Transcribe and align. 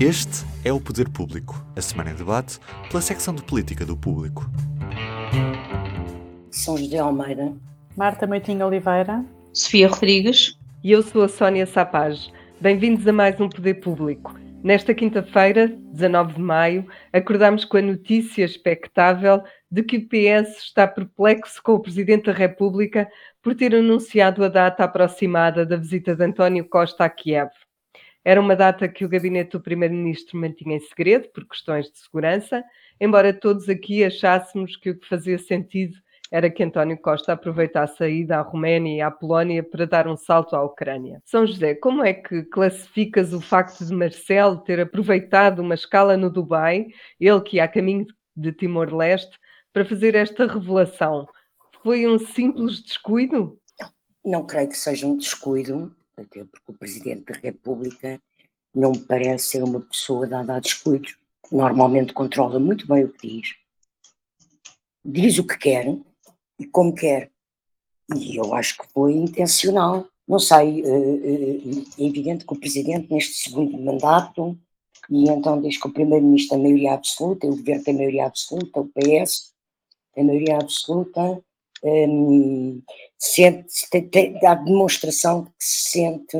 Este 0.00 0.46
é 0.64 0.72
o 0.72 0.78
Poder 0.78 1.08
Público, 1.08 1.60
a 1.74 1.80
semana 1.80 2.12
em 2.12 2.14
debate 2.14 2.60
pela 2.88 3.02
secção 3.02 3.34
de 3.34 3.42
política 3.42 3.84
do 3.84 3.96
Público. 3.96 4.48
São 6.52 6.76
José 6.76 6.98
Almeida, 6.98 7.52
Marta 7.96 8.24
Moitinho 8.24 8.64
Oliveira, 8.64 9.24
Sofia 9.52 9.88
Rodrigues 9.88 10.56
e 10.84 10.92
eu 10.92 11.02
sou 11.02 11.24
a 11.24 11.28
Sónia 11.28 11.66
Sapaz. 11.66 12.30
Bem-vindos 12.60 13.08
a 13.08 13.12
mais 13.12 13.40
um 13.40 13.48
Poder 13.48 13.74
Público. 13.74 14.38
Nesta 14.62 14.94
quinta-feira, 14.94 15.66
19 15.92 16.34
de 16.34 16.40
maio, 16.42 16.86
acordamos 17.12 17.64
com 17.64 17.78
a 17.78 17.82
notícia 17.82 18.44
expectável 18.44 19.42
de 19.68 19.82
que 19.82 19.96
o 19.96 20.08
PS 20.08 20.58
está 20.62 20.86
perplexo 20.86 21.60
com 21.60 21.72
o 21.72 21.80
Presidente 21.80 22.26
da 22.26 22.32
República 22.32 23.10
por 23.42 23.52
ter 23.52 23.74
anunciado 23.74 24.44
a 24.44 24.48
data 24.48 24.84
aproximada 24.84 25.66
da 25.66 25.76
visita 25.76 26.14
de 26.14 26.24
António 26.24 26.64
Costa 26.68 27.04
a 27.04 27.10
Kiev. 27.10 27.50
Era 28.24 28.40
uma 28.40 28.56
data 28.56 28.88
que 28.88 29.04
o 29.04 29.08
gabinete 29.08 29.52
do 29.52 29.60
Primeiro-Ministro 29.60 30.38
mantinha 30.38 30.76
em 30.76 30.80
segredo 30.80 31.28
por 31.32 31.46
questões 31.46 31.90
de 31.90 31.98
segurança, 31.98 32.62
embora 33.00 33.32
todos 33.32 33.68
aqui 33.68 34.04
achássemos 34.04 34.76
que 34.76 34.90
o 34.90 34.98
que 34.98 35.08
fazia 35.08 35.38
sentido 35.38 35.94
era 36.30 36.50
que 36.50 36.62
António 36.62 36.98
Costa 36.98 37.32
aproveitasse 37.32 38.02
a 38.02 38.08
ida 38.08 38.38
à 38.38 38.42
Roménia 38.42 38.96
e 38.96 39.00
à 39.00 39.10
Polónia 39.10 39.62
para 39.62 39.86
dar 39.86 40.06
um 40.06 40.16
salto 40.16 40.54
à 40.54 40.62
Ucrânia. 40.62 41.22
São 41.24 41.46
José, 41.46 41.74
como 41.74 42.04
é 42.04 42.12
que 42.12 42.42
classificas 42.44 43.32
o 43.32 43.40
facto 43.40 43.84
de 43.84 43.94
Marcelo 43.94 44.58
ter 44.58 44.80
aproveitado 44.80 45.60
uma 45.60 45.74
escala 45.74 46.16
no 46.16 46.30
Dubai, 46.30 46.86
ele 47.18 47.40
que 47.40 47.56
ia 47.56 47.64
a 47.64 47.68
caminho 47.68 48.06
de 48.36 48.52
Timor-Leste, 48.52 49.38
para 49.72 49.84
fazer 49.84 50.14
esta 50.14 50.46
revelação? 50.46 51.26
Foi 51.82 52.06
um 52.06 52.18
simples 52.18 52.82
descuido? 52.82 53.58
Não, 53.80 53.90
não 54.24 54.46
creio 54.46 54.68
que 54.68 54.76
seja 54.76 55.06
um 55.06 55.16
descuido, 55.16 55.94
até 56.20 56.44
porque 56.44 56.70
o 56.72 56.74
Presidente 56.74 57.32
da 57.32 57.38
República 57.38 58.20
não 58.74 58.92
me 58.92 59.00
parece 59.00 59.48
ser 59.48 59.62
uma 59.62 59.80
pessoa 59.80 60.26
dada 60.26 60.56
a 60.56 60.60
descuido. 60.60 61.08
Normalmente 61.50 62.12
controla 62.12 62.58
muito 62.58 62.86
bem 62.86 63.04
o 63.04 63.12
que 63.12 63.26
diz, 63.26 63.54
diz 65.04 65.38
o 65.38 65.46
que 65.46 65.56
quer, 65.56 65.96
e 66.58 66.66
como 66.66 66.94
quer. 66.94 67.30
E 68.14 68.36
eu 68.36 68.54
acho 68.54 68.76
que 68.78 68.86
foi 68.92 69.12
intencional. 69.12 70.06
Não 70.26 70.38
sei, 70.38 70.82
é 70.84 72.02
evidente 72.04 72.44
que 72.44 72.52
o 72.52 72.60
Presidente, 72.60 73.10
neste 73.10 73.34
segundo 73.34 73.78
mandato, 73.78 74.58
e 75.08 75.28
então 75.28 75.60
diz 75.60 75.78
que 75.78 75.88
o 75.88 75.92
Primeiro-Ministro 75.92 76.56
tem 76.56 76.62
maioria 76.62 76.92
absoluta, 76.92 77.46
o 77.46 77.56
Governo 77.56 77.84
tem 77.84 77.94
maioria 77.94 78.26
absoluta, 78.26 78.80
o 78.80 78.88
PS 78.88 79.54
tem 80.14 80.24
maioria 80.24 80.56
absoluta, 80.56 81.42
um, 81.82 82.82
sente, 83.18 83.88
tem, 83.90 84.38
dá 84.40 84.54
demonstração 84.54 85.44
de 85.44 85.50
que 85.50 85.64
se 85.64 85.90
sente 85.90 86.36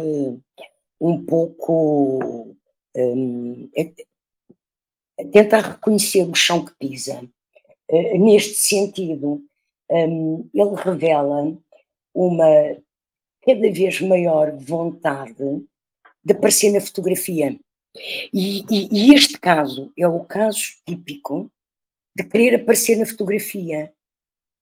um 1.00 1.24
pouco. 1.24 2.54
Um, 2.96 3.68
é, 3.76 3.92
tenta 5.32 5.60
reconhecer 5.60 6.22
o 6.22 6.34
chão 6.34 6.64
que 6.64 6.74
pisa. 6.78 7.22
Uh, 7.90 8.18
neste 8.18 8.54
sentido, 8.54 9.42
um, 9.90 10.48
ele 10.54 10.74
revela 10.76 11.56
uma 12.14 12.76
cada 13.44 13.70
vez 13.70 14.00
maior 14.00 14.56
vontade 14.56 15.64
de 16.24 16.32
aparecer 16.32 16.70
na 16.70 16.80
fotografia. 16.80 17.58
E, 18.32 18.64
e, 18.70 18.88
e, 18.92 19.14
este 19.14 19.38
caso 19.40 19.92
é 19.96 20.06
o 20.06 20.24
caso 20.24 20.60
típico 20.86 21.50
de 22.14 22.24
querer 22.24 22.56
aparecer 22.56 22.96
na 22.96 23.06
fotografia. 23.06 23.92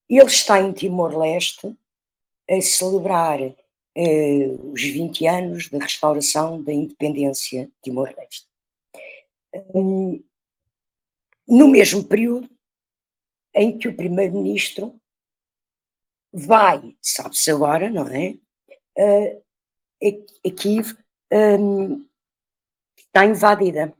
Ele 0.09 0.25
está 0.25 0.61
em 0.61 0.71
Timor-Leste 0.71 1.75
a 2.49 2.61
celebrar 2.61 3.39
eh, 3.41 4.47
os 4.71 4.81
20 4.81 5.25
anos 5.25 5.69
da 5.69 5.79
restauração 5.79 6.61
da 6.61 6.71
independência 6.71 7.65
de 7.65 7.73
Timor-Leste. 7.81 8.47
Um, 9.73 10.23
no 11.47 11.67
mesmo 11.67 12.03
período 12.03 12.47
em 13.55 13.77
que 13.77 13.87
o 13.87 13.95
primeiro-ministro 13.95 14.99
vai, 16.31 16.95
sabe-se 17.01 17.49
agora, 17.49 17.89
não 17.89 18.07
é? 18.07 18.37
Uh, 18.95 19.43
a 20.45 20.51
Kiev 20.51 20.95
um, 21.59 22.05
está 22.97 23.25
invadida, 23.25 23.93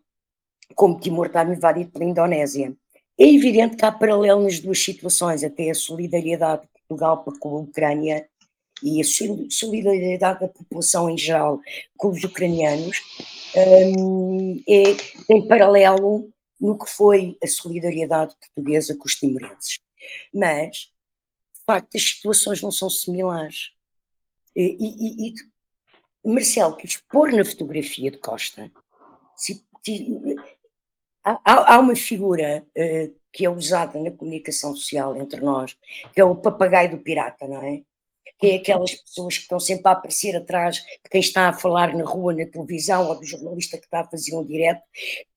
como 0.75 0.99
Timor 0.99 1.25
está 1.25 1.43
invadido 1.43 1.89
pela 1.89 2.05
Indonésia. 2.05 2.75
É 3.17 3.25
evidente 3.25 3.75
que 3.75 3.85
há 3.85 3.91
paralelo 3.91 4.43
nas 4.43 4.59
duas 4.59 4.77
situações, 4.83 5.43
até 5.43 5.71
a 5.71 5.75
solidariedade 5.75 6.61
de 6.61 6.67
Portugal 6.87 7.25
com 7.39 7.49
a 7.49 7.61
Ucrânia 7.61 8.29
e 8.83 9.01
a 9.01 9.03
solidariedade 9.49 10.41
da 10.41 10.47
população 10.47 11.09
em 11.09 11.17
geral 11.17 11.59
com 11.97 12.09
os 12.09 12.23
ucranianos 12.23 12.97
um, 13.55 14.61
é, 14.67 14.93
tem 15.27 15.47
paralelo 15.47 16.29
no 16.59 16.77
que 16.77 16.89
foi 16.89 17.37
a 17.43 17.47
solidariedade 17.47 18.35
portuguesa 18.35 18.95
com 18.95 19.05
os 19.05 19.15
timorenses. 19.15 19.79
Mas 20.33 20.91
facto 21.67 21.97
as 21.97 22.03
situações 22.03 22.61
não 22.61 22.71
são 22.71 22.89
similares. 22.89 23.71
E, 24.55 24.77
e, 24.79 25.29
e 25.29 25.33
Marcelo 26.23 26.77
quis 26.77 26.97
pôr 26.97 27.31
na 27.33 27.43
fotografia 27.43 28.09
de 28.09 28.17
Costa. 28.17 28.71
Se, 29.35 29.63
há, 31.23 31.75
há, 31.75 31.79
uma 31.79 31.95
figura 31.95 32.65
uh, 32.75 33.15
que 33.31 33.45
é 33.45 33.49
usada 33.49 33.99
na 33.99 34.09
comunicação 34.09 34.73
social 34.75 35.15
entre 35.17 35.41
nós, 35.41 35.77
que 36.13 36.21
é 36.21 36.23
o 36.23 36.35
papagaio 36.35 36.91
do 36.91 36.97
pirata, 36.97 37.47
não 37.47 37.61
é? 37.61 37.83
Que 38.39 38.47
é 38.47 38.55
aquelas 38.55 38.93
pessoas 38.93 39.35
que 39.35 39.43
estão 39.43 39.59
sempre 39.59 39.87
a 39.87 39.91
aparecer 39.91 40.35
atrás 40.35 40.75
de 40.75 41.09
quem 41.09 41.21
está 41.21 41.49
a 41.49 41.53
falar 41.53 41.95
na 41.95 42.03
rua, 42.03 42.33
na 42.33 42.45
televisão, 42.45 43.07
ou 43.07 43.15
do 43.15 43.25
jornalista 43.25 43.77
que 43.77 43.85
está 43.85 44.01
a 44.01 44.07
fazer 44.07 44.35
um 44.35 44.45
direto, 44.45 44.81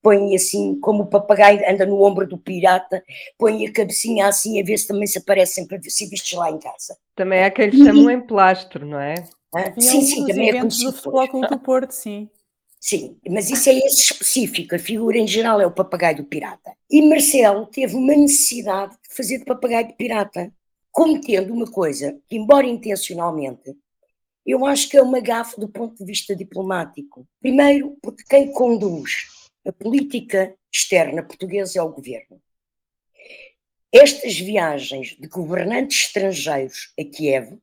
põe 0.03 0.35
assim, 0.35 0.79
como 0.81 1.05
o 1.05 1.07
papagaio 1.07 1.61
anda 1.69 1.87
no 1.87 2.03
ombro 2.03 2.27
do 2.27 2.37
pirata, 2.37 3.03
põe 3.39 3.67
a 3.67 3.73
cabecinha 3.73 4.27
assim 4.27 4.61
a 4.61 4.65
ver 4.65 4.79
se 4.79 4.89
também 4.89 5.07
se 5.07 5.19
aparecem 5.19 5.67
para 5.67 5.81
ser 5.83 6.09
vistos 6.09 6.33
lá 6.33 6.51
em 6.51 6.59
casa. 6.59 6.97
Também 7.15 7.43
há 7.43 7.51
quem 7.51 7.71
lhe 7.71 7.85
chamam 7.85 8.11
em 8.11 8.21
plastro, 8.21 8.87
não 8.87 9.01
é? 9.01 9.15
Ah, 9.55 9.73
sim, 9.79 10.03
sim, 10.03 10.27
também 10.27 10.51
é 10.51 10.59
conhecido. 10.59 10.93
do 10.93 10.97
Futebol 10.97 11.29
Clube 11.29 11.49
do 11.49 11.59
Porto, 11.59 11.93
sim. 11.93 12.29
Sim, 12.79 13.19
mas 13.29 13.51
isso 13.51 13.69
é 13.69 13.75
esse 13.75 14.01
específico, 14.05 14.75
a 14.75 14.79
figura 14.79 15.19
em 15.19 15.27
geral 15.27 15.61
é 15.61 15.67
o 15.67 15.71
papagaio 15.71 16.17
do 16.17 16.25
pirata. 16.25 16.73
E 16.91 17.03
Marcelo 17.03 17.67
teve 17.67 17.95
uma 17.95 18.15
necessidade 18.15 18.93
de 18.93 19.15
fazer 19.15 19.39
de 19.39 19.45
papagaio 19.45 19.89
do 19.89 19.95
pirata 19.95 20.51
cometendo 20.91 21.53
uma 21.53 21.71
coisa 21.71 22.21
embora 22.31 22.67
intencionalmente, 22.67 23.77
eu 24.45 24.65
acho 24.67 24.89
que 24.89 24.97
é 24.97 25.03
uma 25.03 25.21
gafe 25.21 25.61
do 25.61 25.69
ponto 25.69 25.97
de 25.97 26.05
vista 26.05 26.35
diplomático. 26.35 27.27
Primeiro, 27.41 27.97
porque 28.03 28.25
quem 28.25 28.53
conduz 28.53 29.29
a 29.67 29.73
política 29.73 30.57
externa 30.73 31.23
portuguesa 31.23 31.79
é 31.79 31.83
o 31.83 31.93
governo. 31.93 32.41
Estas 33.93 34.39
viagens 34.39 35.17
de 35.19 35.27
governantes 35.29 36.07
estrangeiros 36.07 36.93
a 36.99 37.05
Kiev 37.05 37.59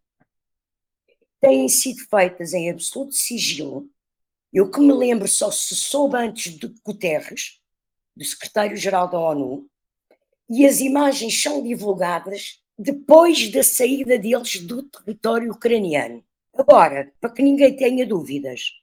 têm 1.40 1.68
sido 1.70 2.00
feitas 2.10 2.54
em 2.54 2.70
absoluto 2.70 3.14
sigilo. 3.14 3.90
Eu 4.52 4.70
que 4.70 4.80
me 4.80 4.94
lembro 4.94 5.28
só 5.28 5.50
se 5.52 5.76
soube 5.76 6.18
antes 6.18 6.54
de 6.54 6.68
Guterres, 6.84 7.60
do 8.16 8.26
secretário-geral 8.26 9.10
da 9.10 9.20
ONU, 9.20 9.70
e 10.50 10.66
as 10.66 10.80
imagens 10.80 11.42
são 11.42 11.62
divulgadas 11.62 12.62
depois 12.78 13.50
da 13.50 13.64
saída 13.64 14.20
deles 14.20 14.62
do 14.62 14.84
território 14.84 15.52
ucraniano. 15.52 16.24
Agora, 16.54 17.12
para 17.20 17.32
que 17.32 17.42
ninguém 17.42 17.76
tenha 17.76 18.06
dúvidas, 18.06 18.74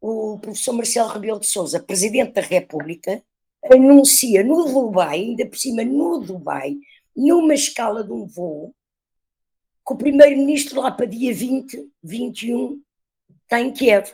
o 0.00 0.38
professor 0.38 0.72
Marcelo 0.72 1.10
Rebelo 1.10 1.40
de 1.40 1.46
Sousa, 1.46 1.80
Presidente 1.80 2.32
da 2.32 2.40
República, 2.40 3.22
anuncia 3.70 4.42
no 4.42 4.64
Dubai, 4.64 5.20
ainda 5.20 5.46
por 5.46 5.58
cima 5.58 5.84
no 5.84 6.20
Dubai, 6.20 6.76
numa 7.14 7.54
escala 7.54 8.02
de 8.02 8.12
um 8.12 8.26
voo, 8.26 8.74
que 9.86 9.92
o 9.92 9.96
Primeiro-Ministro 9.96 10.80
lá 10.80 10.90
para 10.90 11.06
dia 11.06 11.34
20, 11.34 11.90
21, 12.02 12.80
está 13.42 13.60
em 13.60 13.72
Kiev. 13.72 14.12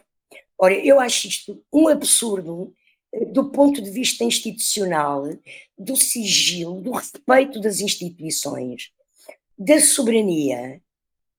Ora, 0.58 0.74
eu 0.74 0.98
acho 0.98 1.28
isto 1.28 1.64
um 1.72 1.88
absurdo 1.88 2.74
eh, 3.12 3.24
do 3.26 3.50
ponto 3.50 3.80
de 3.80 3.90
vista 3.90 4.24
institucional, 4.24 5.24
do 5.78 5.96
sigilo, 5.96 6.80
do 6.80 6.90
respeito 6.90 7.60
das 7.60 7.80
instituições 7.80 8.92
da 9.60 9.78
soberania, 9.78 10.80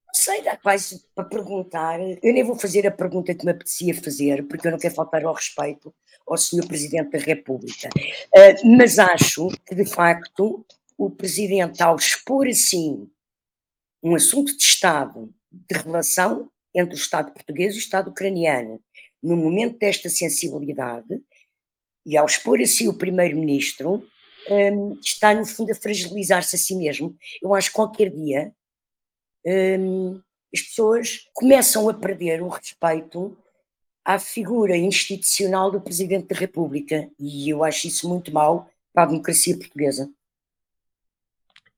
não 0.06 0.14
sei, 0.14 0.42
dá 0.42 0.56
quase 0.56 1.04
para 1.12 1.24
perguntar. 1.24 1.98
Eu 2.00 2.32
nem 2.32 2.44
vou 2.44 2.56
fazer 2.56 2.86
a 2.86 2.90
pergunta 2.90 3.34
que 3.34 3.44
me 3.44 3.50
apetecia 3.50 3.92
fazer, 3.94 4.46
porque 4.46 4.68
eu 4.68 4.70
não 4.70 4.78
quero 4.78 4.94
faltar 4.94 5.24
ao 5.24 5.34
respeito 5.34 5.92
ao 6.24 6.38
Sr. 6.38 6.68
Presidente 6.68 7.10
da 7.10 7.18
República. 7.18 7.88
Uh, 7.88 8.76
mas 8.76 9.00
acho 9.00 9.48
que, 9.66 9.74
de 9.74 9.84
facto, 9.84 10.64
o 10.96 11.10
Presidente, 11.10 11.82
ao 11.82 11.96
expor 11.96 12.46
assim 12.46 13.10
um 14.00 14.14
assunto 14.14 14.56
de 14.56 14.62
Estado, 14.62 15.34
de 15.50 15.78
relação 15.78 16.48
entre 16.72 16.94
o 16.94 16.96
Estado 16.96 17.32
português 17.32 17.74
e 17.74 17.78
o 17.78 17.80
Estado 17.80 18.10
ucraniano, 18.10 18.80
no 19.20 19.36
momento 19.36 19.78
desta 19.78 20.08
sensibilidade, 20.08 21.20
e 22.06 22.16
ao 22.16 22.26
expor 22.26 22.60
assim 22.60 22.86
o 22.86 22.94
Primeiro-Ministro, 22.94 24.06
um, 24.50 24.98
está, 25.00 25.34
no 25.34 25.46
fundo, 25.46 25.72
a 25.72 25.74
fragilizar-se 25.74 26.56
a 26.56 26.58
si 26.58 26.74
mesmo. 26.74 27.16
Eu 27.40 27.54
acho 27.54 27.68
que 27.68 27.74
qualquer 27.76 28.10
dia 28.10 28.52
um, 29.46 30.20
as 30.52 30.60
pessoas 30.60 31.28
começam 31.32 31.88
a 31.88 31.94
perder 31.94 32.42
o 32.42 32.48
respeito 32.48 33.36
à 34.04 34.18
figura 34.18 34.76
institucional 34.76 35.70
do 35.70 35.80
Presidente 35.80 36.28
da 36.28 36.36
República. 36.38 37.08
E 37.18 37.48
eu 37.48 37.64
acho 37.64 37.86
isso 37.86 38.08
muito 38.08 38.32
mau 38.32 38.68
para 38.92 39.04
a 39.04 39.06
democracia 39.06 39.56
portuguesa. 39.56 40.10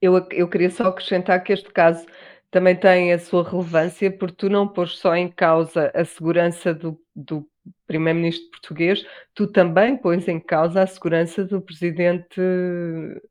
Eu, 0.00 0.16
eu 0.30 0.48
queria 0.48 0.70
só 0.70 0.88
acrescentar 0.88 1.42
que 1.42 1.52
este 1.52 1.70
caso 1.70 2.04
também 2.50 2.76
tem 2.76 3.12
a 3.12 3.18
sua 3.18 3.48
relevância, 3.48 4.10
porque 4.10 4.36
tu 4.36 4.48
não 4.48 4.68
pôs 4.68 4.98
só 4.98 5.14
em 5.14 5.30
causa 5.30 5.90
a 5.94 6.04
segurança 6.04 6.74
do, 6.74 7.00
do 7.14 7.48
primeiro-ministro 7.86 8.48
português, 8.50 9.04
tu 9.34 9.46
também 9.46 9.96
pões 9.96 10.26
em 10.26 10.40
causa 10.40 10.82
a 10.82 10.86
segurança 10.86 11.44
do 11.44 11.60
presidente 11.60 12.40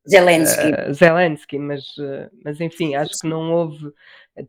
Zelensky. 0.07 0.67
Uh, 0.67 0.93
Zelensky, 0.93 1.57
mas, 1.57 1.81
uh, 1.97 2.29
mas 2.43 2.61
enfim, 2.61 2.95
acho 2.95 3.19
que 3.19 3.27
não 3.27 3.51
houve 3.51 3.91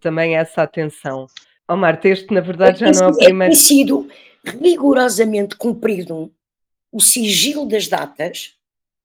também 0.01 0.37
essa 0.37 0.63
atenção. 0.63 1.27
Oh, 1.69 1.77
Marta, 1.77 2.09
este 2.09 2.33
na 2.33 2.41
verdade 2.41 2.81
já 2.81 2.93
não 2.93 3.09
é 3.09 3.11
o 3.11 3.17
primeiro. 3.17 3.55
Tem 3.55 3.61
sido 3.61 4.09
rigorosamente 4.45 5.57
cumprido 5.57 6.33
o 6.93 7.01
sigilo 7.01 7.67
das 7.67 7.89
datas 7.89 8.55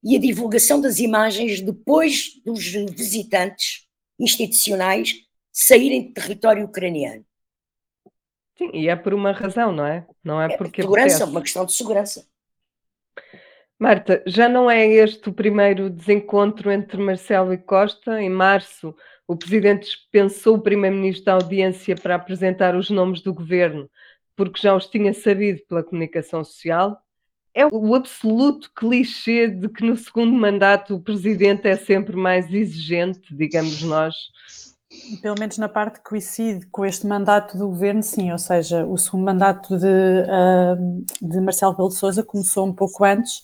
e 0.04 0.16
a 0.16 0.20
divulgação 0.20 0.80
das 0.80 1.00
imagens 1.00 1.62
depois 1.62 2.42
dos 2.46 2.66
visitantes 2.66 3.88
institucionais 4.20 5.16
saírem 5.52 6.08
de 6.08 6.14
território 6.14 6.66
ucraniano. 6.66 7.26
Sim, 8.60 8.72
e 8.74 8.90
é 8.90 8.96
por 8.98 9.14
uma 9.14 9.32
razão, 9.32 9.72
não 9.72 9.86
é? 9.86 10.06
Não 10.22 10.42
é, 10.42 10.54
é 10.54 10.58
porque. 10.58 10.82
Segurança, 10.82 11.16
apetece. 11.16 11.32
uma 11.32 11.42
questão 11.42 11.66
de 11.66 11.72
segurança. 11.72 12.28
Marta, 13.80 14.22
já 14.28 14.50
não 14.50 14.70
é 14.70 14.86
este 14.86 15.30
o 15.30 15.34
primeiro 15.34 15.90
desencontro 15.90 16.70
entre 16.70 17.02
Marcelo 17.02 17.54
e 17.54 17.58
Costa? 17.58 18.22
Em 18.22 18.30
março, 18.30 18.94
o 19.26 19.38
presidente 19.38 19.86
dispensou 19.86 20.58
o 20.58 20.62
primeiro-ministro 20.62 21.24
da 21.24 21.34
audiência 21.36 21.96
para 21.96 22.16
apresentar 22.16 22.76
os 22.76 22.90
nomes 22.90 23.22
do 23.22 23.34
governo, 23.34 23.90
porque 24.36 24.62
já 24.62 24.76
os 24.76 24.88
tinha 24.88 25.14
sabido 25.14 25.62
pela 25.66 25.82
comunicação 25.82 26.44
social. 26.44 27.02
É 27.54 27.66
o 27.66 27.96
absoluto 27.96 28.70
clichê 28.76 29.48
de 29.48 29.70
que 29.70 29.86
no 29.86 29.96
segundo 29.96 30.34
mandato 30.34 30.96
o 30.96 31.02
presidente 31.02 31.66
é 31.66 31.78
sempre 31.78 32.18
mais 32.18 32.54
exigente, 32.54 33.34
digamos 33.34 33.82
nós, 33.84 34.16
pelo 35.22 35.40
menos 35.40 35.58
na 35.58 35.70
parte 35.70 36.00
que 36.00 36.10
coincide 36.10 36.66
com 36.68 36.86
este 36.86 37.06
mandato 37.08 37.58
do 37.58 37.68
governo, 37.68 38.04
sim, 38.04 38.32
ou 38.32 38.38
seja, 38.38 38.86
o 38.86 38.98
segundo 38.98 39.26
mandato 39.26 39.78
de, 39.78 40.26
de 41.22 41.42
Marcelo 41.42 41.76
Belo 41.76 41.90
de 41.90 41.96
Souza 41.96 42.24
começou 42.24 42.66
um 42.66 42.74
pouco 42.74 43.04
antes, 43.04 43.42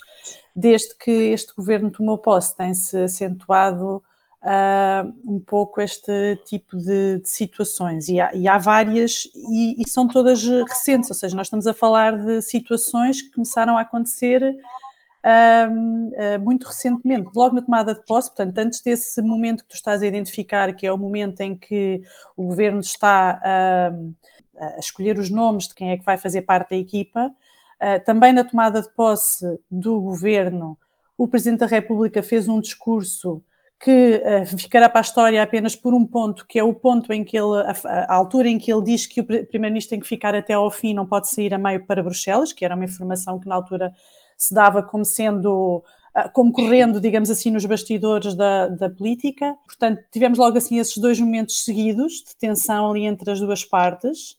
desde 0.56 0.96
que 0.98 1.12
este 1.12 1.54
governo 1.56 1.92
tomou 1.92 2.18
posse, 2.18 2.56
tem-se 2.56 2.98
acentuado 2.98 4.02
uh, 4.46 5.14
um 5.26 5.40
pouco 5.40 5.82
este 5.82 6.40
tipo 6.46 6.78
de, 6.78 7.20
de 7.20 7.30
situações, 7.30 8.08
e 8.08 8.20
há, 8.20 8.34
e 8.34 8.48
há 8.48 8.58
várias, 8.58 9.24
e, 9.52 9.82
e, 9.82 9.90
são 9.90 10.08
todas 10.08 10.44
recentes, 10.44 11.10
ou 11.10 11.16
seja, 11.16 11.36
nós 11.36 11.48
estamos 11.48 11.68
a 11.68 11.74
falar 11.74 12.18
de 12.18 12.42
situações 12.42 13.22
que 13.22 13.32
começaram 13.32 13.78
a 13.78 13.82
acontecer 13.82 14.56
uh, 15.26 16.40
muito 16.44 16.68
recentemente, 16.68 17.30
logo 17.36 17.56
na 17.56 17.62
tomada 17.62 17.94
de 17.94 18.06
posse, 18.06 18.30
portanto, 18.30 18.58
antes 18.58 18.82
desse 18.82 19.22
momento 19.22 19.64
que 19.64 19.70
tu 19.70 19.76
estás 19.76 20.02
a 20.02 20.08
identificar, 20.08 20.74
que 20.74 20.86
é 20.86 20.92
o 20.92 20.98
momento 20.98 21.42
em 21.42 21.58
que 21.58 22.02
o 22.38 22.44
governo 22.46 22.80
está 22.80 23.42
a 24.58 24.80
escolher 24.80 25.18
os 25.18 25.30
nomes 25.30 25.68
de 25.68 25.76
quem 25.76 25.92
é 25.92 25.98
que 25.98 26.06
vai 26.06 26.18
fazer 26.18 26.44
parte 26.44 26.70
da 26.70 26.78
equipa, 26.78 27.28
uh, 27.28 28.06
também 28.06 28.32
na 28.34 28.44
tomada 28.44 28.82
de 28.82 28.90
posse 28.90 29.46
do 29.70 30.00
governo, 30.00 30.78
o 31.18 31.28
Presidente 31.28 31.60
da 31.60 31.66
República 31.66 32.22
fez 32.22 32.48
um 32.48 32.60
discurso 32.60 33.44
que 33.80 34.22
uh, 34.24 34.58
ficará 34.58 34.90
para 34.90 35.02
a 35.02 35.02
história 35.02 35.42
apenas 35.42 35.76
por 35.76 35.94
um 35.94 36.06
ponto, 36.06 36.46
que 36.48 36.58
é 36.58 36.64
o 36.64 36.74
ponto 36.74 37.12
em 37.12 37.24
que 37.24 37.38
ele, 37.38 37.62
a, 37.86 38.14
altura 38.14 38.48
em 38.48 38.58
que 38.58 38.72
ele 38.72 38.84
diz 38.84 39.06
que 39.06 39.22
o 39.22 39.26
Primeiro-Ministro 39.26 39.92
tem 39.92 40.00
que 40.00 40.08
ficar 40.08 40.34
até 40.34 40.54
ao 40.54 40.72
fim, 40.72 40.94
não 40.94 41.06
pode 41.06 41.30
sair 41.30 41.54
a 41.54 41.58
meio 41.58 41.86
para 41.86 42.04
Bruxelas, 42.04 42.54
que 42.54 42.64
era 42.64 42.76
uma 42.76 42.86
informação 42.86 43.40
que 43.40 43.48
na 43.48 43.56
altura 43.56 43.94
se 44.38 44.54
dava 44.54 44.84
como 44.84 45.06
sendo 45.06 45.84
ah, 46.14 46.30
como 46.30 46.52
correndo, 46.52 47.02
digamos 47.02 47.30
assim, 47.30 47.52
nos 47.52 47.66
bastidores 47.66 48.36
da, 48.36 48.68
da, 48.68 48.90
política. 48.90 49.56
Portanto, 49.66 50.02
tivemos 50.12 50.38
logo 50.38 50.58
assim 50.58 50.80
esses 50.80 50.98
dois 50.98 51.20
momentos 51.20 51.64
seguidos 51.64 52.24
de 52.26 52.36
tensão 52.38 52.90
ali 52.90 53.06
entre 53.06 53.30
as 53.30 53.40
duas 53.40 53.66
partes. 53.66 54.38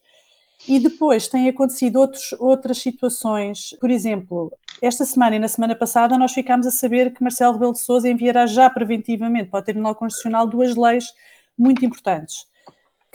E 0.67 0.79
depois 0.81 1.29
têm 1.29 1.49
acontecido 1.49 1.97
outros, 1.97 2.33
outras 2.39 2.79
situações. 2.79 3.77
Por 3.79 3.91
exemplo, 3.91 4.51
esta 4.81 5.05
semana 5.05 5.37
e 5.37 5.39
na 5.39 5.49
semana 5.49 5.77
passada 5.77 6.17
nós 6.17 6.33
ficámos 6.33 6.67
a 6.67 6.71
saber 6.71 7.13
que 7.13 7.23
Marcelo 7.23 7.53
Rebelo 7.53 7.73
de 7.73 7.81
Sousa 7.81 8.09
enviará 8.09 8.47
já 8.47 8.71
preventivamente 8.71 9.51
para 9.51 9.61
o 9.61 9.63
Tribunal 9.63 9.95
Constitucional 9.95 10.47
duas 10.47 10.75
leis 10.75 11.13
muito 11.59 11.85
importantes 11.85 12.47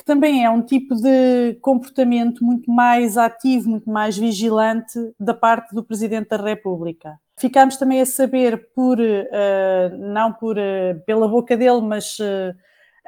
que 0.01 0.05
também 0.05 0.43
é 0.43 0.49
um 0.49 0.63
tipo 0.63 0.95
de 0.95 1.59
comportamento 1.61 2.43
muito 2.43 2.71
mais 2.71 3.19
ativo, 3.19 3.69
muito 3.69 3.87
mais 3.87 4.17
vigilante 4.17 4.97
da 5.19 5.31
parte 5.31 5.75
do 5.75 5.83
Presidente 5.83 6.29
da 6.29 6.37
República. 6.37 7.19
Ficámos 7.37 7.77
também 7.77 8.01
a 8.01 8.05
saber 8.05 8.71
por, 8.73 8.99
uh, 8.99 9.97
não 9.99 10.33
por, 10.33 10.57
uh, 10.57 10.99
pela 11.05 11.27
boca 11.27 11.55
dele, 11.55 11.81
mas 11.81 12.17
uh, 12.17 12.51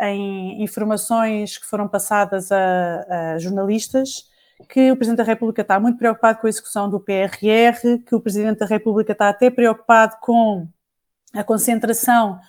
em 0.02 0.62
informações 0.62 1.58
que 1.58 1.66
foram 1.66 1.88
passadas 1.88 2.52
a, 2.52 3.06
a, 3.10 3.38
jornalistas, 3.40 4.26
que 4.70 4.92
o 4.92 4.96
Presidente 4.96 5.18
da 5.18 5.24
República 5.24 5.64
está 5.64 5.80
muito 5.80 5.98
preocupado 5.98 6.38
com 6.40 6.46
a 6.46 6.50
execução 6.50 6.88
do 6.88 7.00
PRR, 7.00 8.04
que 8.06 8.14
o 8.14 8.22
Presidente 8.22 8.60
da 8.60 8.68
República 8.68 9.14
está 9.14 9.30
até 9.30 9.50
preocupado 9.50 10.18
com 10.22 10.68
a 11.34 11.44
concentração 11.44 12.40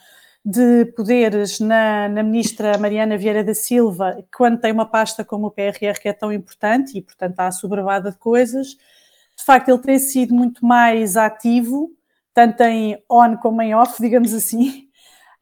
de 0.45 0.85
poderes 0.95 1.59
na, 1.59 2.07
na, 2.07 2.21
ministra 2.21 2.77
Mariana 2.77 3.17
Vieira 3.17 3.43
da 3.43 3.55
Silva, 3.55 4.23
quando 4.37 4.59
tem 4.59 4.71
uma 4.71 4.85
pasta 4.85 5.25
como 5.25 5.47
o 5.47 5.51
PRR 5.51 5.99
que 5.99 6.07
é 6.07 6.13
tão 6.13 6.31
importante 6.31 6.95
e, 6.95 7.01
portanto, 7.01 7.31
está 7.31 7.47
assoberbada 7.47 8.11
de 8.11 8.17
coisas. 8.17 8.67
De 9.35 9.43
facto, 9.43 9.69
ele 9.69 9.79
tem 9.79 9.97
sido 9.97 10.35
muito 10.35 10.63
mais 10.63 11.17
ativo, 11.17 11.89
tanto 12.31 12.61
em 12.61 12.95
on 13.09 13.37
como 13.37 13.59
em 13.59 13.73
off, 13.73 13.99
digamos 13.99 14.35
assim, 14.35 14.87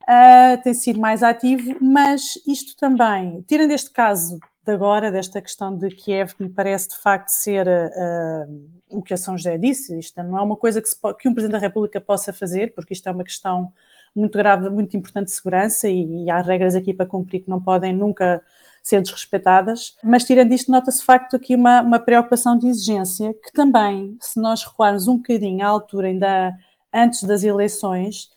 uh, 0.03 0.63
tem 0.63 0.73
sido 0.73 1.01
mais 1.01 1.21
ativo, 1.21 1.75
mas 1.81 2.21
isto 2.47 2.73
também, 2.77 3.41
tirando 3.45 3.71
este 3.71 3.91
caso 3.91 4.39
de 4.65 4.71
agora, 4.71 5.11
desta 5.11 5.41
questão 5.41 5.77
de 5.77 5.89
Kiev, 5.89 6.33
que 6.35 6.43
me 6.43 6.49
parece 6.49 6.87
de 6.87 6.97
facto 6.97 7.27
ser 7.27 7.67
uh, 7.67 8.71
o 8.89 9.03
que 9.03 9.13
a 9.13 9.17
São 9.17 9.37
José 9.37 9.57
disse, 9.57 9.99
isto 9.99 10.23
não 10.23 10.37
é 10.37 10.41
uma 10.41 10.55
coisa 10.55 10.81
que, 10.81 10.87
se, 10.87 10.95
que 11.19 11.27
um 11.27 11.33
Presidente 11.33 11.59
da 11.59 11.67
República 11.67 11.99
possa 11.99 12.31
fazer, 12.31 12.73
porque 12.73 12.93
isto 12.93 13.09
é 13.09 13.11
uma 13.11 13.25
questão 13.25 13.73
muito 14.15 14.37
grave, 14.37 14.69
muito 14.69 14.95
importante 14.95 15.27
de 15.27 15.33
segurança 15.33 15.89
e, 15.89 16.25
e 16.25 16.29
há 16.29 16.41
regras 16.41 16.75
aqui 16.75 16.93
para 16.93 17.05
cumprir 17.05 17.41
que 17.41 17.49
não 17.49 17.61
podem 17.61 17.93
nunca 17.93 18.41
ser 18.83 19.01
desrespeitadas, 19.01 19.95
mas 20.03 20.25
tirando 20.25 20.51
isto, 20.51 20.69
nota-se 20.69 20.99
de 20.99 21.05
facto 21.05 21.37
aqui 21.37 21.55
uma, 21.55 21.81
uma 21.81 21.99
preocupação 21.99 22.57
de 22.57 22.67
exigência 22.67 23.33
que 23.33 23.51
também, 23.53 24.17
se 24.19 24.39
nós 24.39 24.63
recuarmos 24.63 25.07
um 25.07 25.15
bocadinho 25.17 25.65
à 25.65 25.69
altura 25.69 26.07
ainda 26.07 26.53
antes 26.93 27.23
das 27.23 27.43
eleições, 27.43 28.29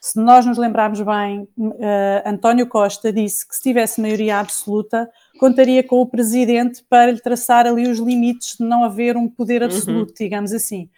se 0.00 0.18
nós 0.18 0.46
nos 0.46 0.56
lembrarmos 0.56 1.02
bem, 1.02 1.46
uh, 1.58 1.76
António 2.24 2.66
Costa 2.66 3.12
disse 3.12 3.46
que 3.46 3.54
se 3.54 3.60
tivesse 3.60 4.00
maioria 4.00 4.38
absoluta, 4.38 5.10
contaria 5.38 5.84
com 5.84 6.00
o 6.00 6.06
presidente 6.06 6.82
para 6.88 7.12
lhe 7.12 7.20
traçar 7.20 7.66
ali 7.66 7.86
os 7.86 7.98
limites 7.98 8.56
de 8.56 8.64
não 8.64 8.82
haver 8.82 9.14
um 9.18 9.28
poder 9.28 9.62
absoluto, 9.62 10.08
uhum. 10.08 10.14
digamos 10.18 10.52
assim. 10.54 10.88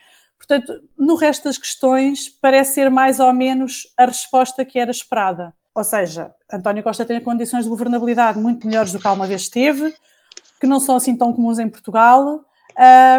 Portanto, 0.46 0.82
no 0.98 1.14
resto 1.14 1.44
das 1.44 1.56
questões, 1.56 2.28
parece 2.28 2.74
ser 2.74 2.90
mais 2.90 3.20
ou 3.20 3.32
menos 3.32 3.86
a 3.96 4.06
resposta 4.06 4.64
que 4.64 4.76
era 4.76 4.90
esperada. 4.90 5.54
Ou 5.72 5.84
seja, 5.84 6.34
António 6.52 6.82
Costa 6.82 7.04
tem 7.04 7.20
condições 7.20 7.62
de 7.62 7.70
governabilidade 7.70 8.40
muito 8.40 8.66
melhores 8.66 8.92
do 8.92 8.98
que 8.98 9.06
alguma 9.06 9.26
vez 9.26 9.48
teve, 9.48 9.94
que 10.60 10.66
não 10.66 10.80
são 10.80 10.96
assim 10.96 11.16
tão 11.16 11.32
comuns 11.32 11.60
em 11.60 11.68
Portugal, 11.68 12.44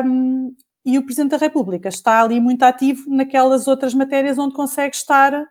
um, 0.06 0.54
e 0.86 0.98
o 0.98 1.06
Presidente 1.06 1.32
da 1.32 1.38
República 1.38 1.88
está 1.88 2.22
ali 2.22 2.42
muito 2.42 2.64
ativo 2.64 3.10
naquelas 3.10 3.70
outras 3.70 3.94
matérias 3.94 4.38
onde 4.38 4.54
consegue 4.54 4.94
estar 4.94 5.48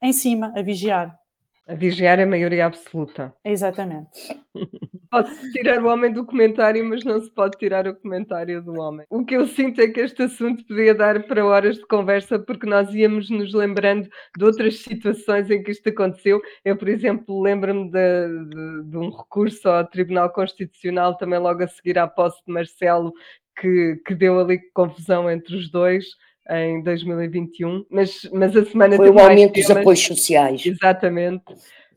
em 0.00 0.12
cima, 0.12 0.52
a 0.54 0.62
vigiar. 0.62 1.18
A 1.68 1.74
vigiar 1.74 2.20
é 2.20 2.22
a 2.22 2.26
maioria 2.26 2.66
absoluta. 2.66 3.34
Exatamente. 3.44 4.08
Pode-se 5.10 5.50
tirar 5.52 5.82
o 5.82 5.88
homem 5.88 6.12
do 6.12 6.24
comentário, 6.24 6.84
mas 6.84 7.04
não 7.04 7.20
se 7.20 7.30
pode 7.30 7.58
tirar 7.58 7.88
o 7.88 7.94
comentário 7.94 8.62
do 8.62 8.78
homem. 8.80 9.06
O 9.10 9.24
que 9.24 9.36
eu 9.36 9.46
sinto 9.46 9.80
é 9.80 9.88
que 9.88 10.00
este 10.00 10.22
assunto 10.22 10.64
podia 10.64 10.94
dar 10.94 11.26
para 11.26 11.44
horas 11.44 11.76
de 11.76 11.86
conversa, 11.86 12.38
porque 12.38 12.66
nós 12.66 12.92
íamos 12.94 13.30
nos 13.30 13.52
lembrando 13.54 14.08
de 14.36 14.44
outras 14.44 14.78
situações 14.78 15.50
em 15.50 15.62
que 15.62 15.70
isto 15.70 15.88
aconteceu. 15.88 16.40
Eu, 16.64 16.76
por 16.76 16.88
exemplo, 16.88 17.40
lembro-me 17.40 17.90
de, 17.90 18.44
de, 18.48 18.90
de 18.90 18.96
um 18.96 19.10
recurso 19.10 19.68
ao 19.68 19.86
Tribunal 19.86 20.30
Constitucional, 20.30 21.16
também 21.16 21.38
logo 21.38 21.62
a 21.62 21.68
seguir 21.68 21.98
à 21.98 22.06
posse 22.06 22.44
de 22.46 22.52
Marcelo, 22.52 23.12
que, 23.58 24.00
que 24.04 24.14
deu 24.14 24.38
ali 24.38 24.60
confusão 24.72 25.30
entre 25.30 25.56
os 25.56 25.70
dois 25.70 26.04
em 26.50 26.82
2021, 26.82 27.84
mas, 27.90 28.28
mas 28.32 28.56
a 28.56 28.64
semana 28.64 28.96
Foi 28.96 29.10
o 29.10 29.18
aumento 29.18 29.54
dos 29.54 29.70
apoios 29.70 30.00
sociais. 30.00 30.64
Exatamente. 30.64 31.44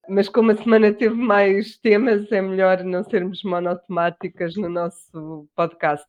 Mas 0.08 0.28
como 0.28 0.52
a 0.52 0.56
semana 0.56 0.92
teve 0.92 1.16
mais 1.16 1.78
temas, 1.78 2.32
é 2.32 2.42
melhor 2.42 2.84
não 2.84 3.04
sermos 3.04 3.44
monotemáticas 3.44 4.56
no 4.56 4.68
nosso 4.68 5.48
podcast. 5.56 6.08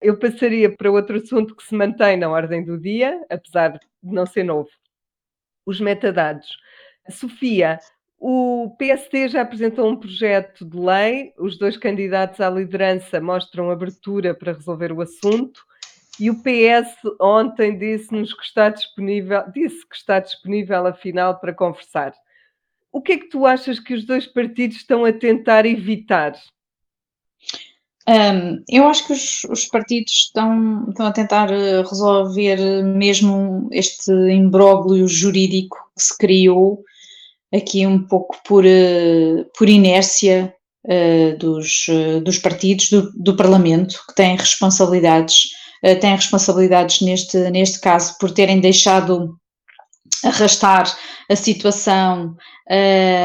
Eu 0.00 0.18
passaria 0.18 0.74
para 0.74 0.90
outro 0.90 1.16
assunto 1.16 1.56
que 1.56 1.64
se 1.64 1.74
mantém 1.74 2.16
na 2.16 2.28
ordem 2.28 2.64
do 2.64 2.78
dia, 2.78 3.20
apesar 3.28 3.72
de 3.72 3.80
não 4.02 4.24
ser 4.24 4.44
novo. 4.44 4.70
Os 5.66 5.80
metadados. 5.80 6.48
Sofia, 7.08 7.78
o 8.18 8.76
PSD 8.78 9.28
já 9.28 9.42
apresentou 9.42 9.88
um 9.88 9.96
projeto 9.96 10.64
de 10.64 10.78
lei, 10.78 11.32
os 11.36 11.58
dois 11.58 11.76
candidatos 11.76 12.40
à 12.40 12.48
liderança 12.48 13.20
mostram 13.20 13.70
abertura 13.70 14.32
para 14.32 14.52
resolver 14.52 14.92
o 14.92 15.00
assunto 15.00 15.60
E 16.20 16.28
o 16.28 16.34
PS 16.34 16.94
ontem 17.18 17.78
disse-nos 17.78 18.34
que 18.34 18.44
está 18.44 18.68
disponível, 18.68 19.42
disse 19.54 19.88
que 19.88 19.96
está 19.96 20.20
disponível 20.20 20.86
afinal 20.86 21.40
para 21.40 21.54
conversar. 21.54 22.12
O 22.92 23.00
que 23.00 23.12
é 23.12 23.18
que 23.18 23.30
tu 23.30 23.46
achas 23.46 23.80
que 23.80 23.94
os 23.94 24.04
dois 24.04 24.26
partidos 24.26 24.76
estão 24.76 25.04
a 25.04 25.12
tentar 25.12 25.64
evitar? 25.64 26.34
Um, 28.06 28.62
eu 28.68 28.86
acho 28.88 29.06
que 29.06 29.12
os, 29.12 29.44
os, 29.44 29.64
partidos 29.66 30.12
estão, 30.12 30.88
estão 30.88 31.06
a 31.06 31.12
tentar 31.12 31.50
eh, 31.52 31.82
resolver 31.82 32.82
mesmo 32.82 33.68
este 33.70 34.10
imbróglio 34.10 35.06
jurídico 35.06 35.76
que 35.96 36.02
se 36.02 36.18
criou 36.18 36.82
aqui 37.54 37.86
um 37.86 38.02
pouco 38.06 38.36
por, 38.44 38.64
uh, 38.64 39.44
por 39.56 39.68
inércia 39.68 40.54
uh, 40.84 41.38
dos, 41.38 41.86
dos 42.24 42.38
partidos 42.38 42.90
do, 42.90 43.12
do, 43.12 43.36
Parlamento, 43.36 44.02
que 44.08 44.14
têm 44.14 44.36
responsabilidades, 44.36 45.50
têm 46.00 46.14
responsabilidades 46.14 47.00
neste, 47.00 47.38
neste 47.50 47.80
caso 47.80 48.16
por 48.18 48.30
terem 48.30 48.60
deixado 48.60 49.36
arrastar 50.24 50.94
a 51.30 51.36
situação 51.36 52.36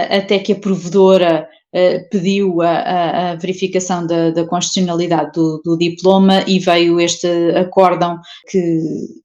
até 0.09 0.39
que 0.39 0.53
a 0.53 0.59
provedora 0.59 1.47
Uh, 1.75 2.07
pediu 2.09 2.61
a, 2.61 3.31
a 3.31 3.35
verificação 3.35 4.07
da, 4.07 4.31
da 4.31 4.47
constitucionalidade 4.47 5.33
do, 5.33 5.61
do, 5.61 5.77
diploma 5.77 6.41
e 6.47 6.57
veio 6.57 7.01
este 7.01 7.27
acórdão 7.49 8.17
que 8.49 8.57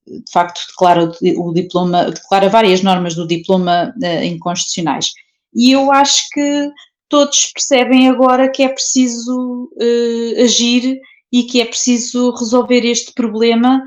de 0.05 0.31
facto 0.33 0.59
declara 0.67 1.05
o, 1.05 1.49
o 1.49 1.53
diploma, 1.53 2.11
declara 2.11 2.49
várias 2.49 2.81
normas 2.81 3.15
do 3.15 3.25
diploma 3.25 3.93
uh, 3.95 4.23
inconstitucionais. 4.25 5.11
E 5.55 5.71
eu 5.71 5.93
acho 5.93 6.27
que 6.33 6.69
todos 7.07 7.53
percebem 7.53 8.09
agora 8.09 8.49
que 8.49 8.63
é 8.63 8.67
preciso 8.67 9.69
uh, 9.73 10.43
agir 10.43 10.99
e 11.31 11.43
que 11.43 11.61
é 11.61 11.65
preciso 11.65 12.31
resolver 12.31 12.85
este 12.85 13.13
problema, 13.13 13.81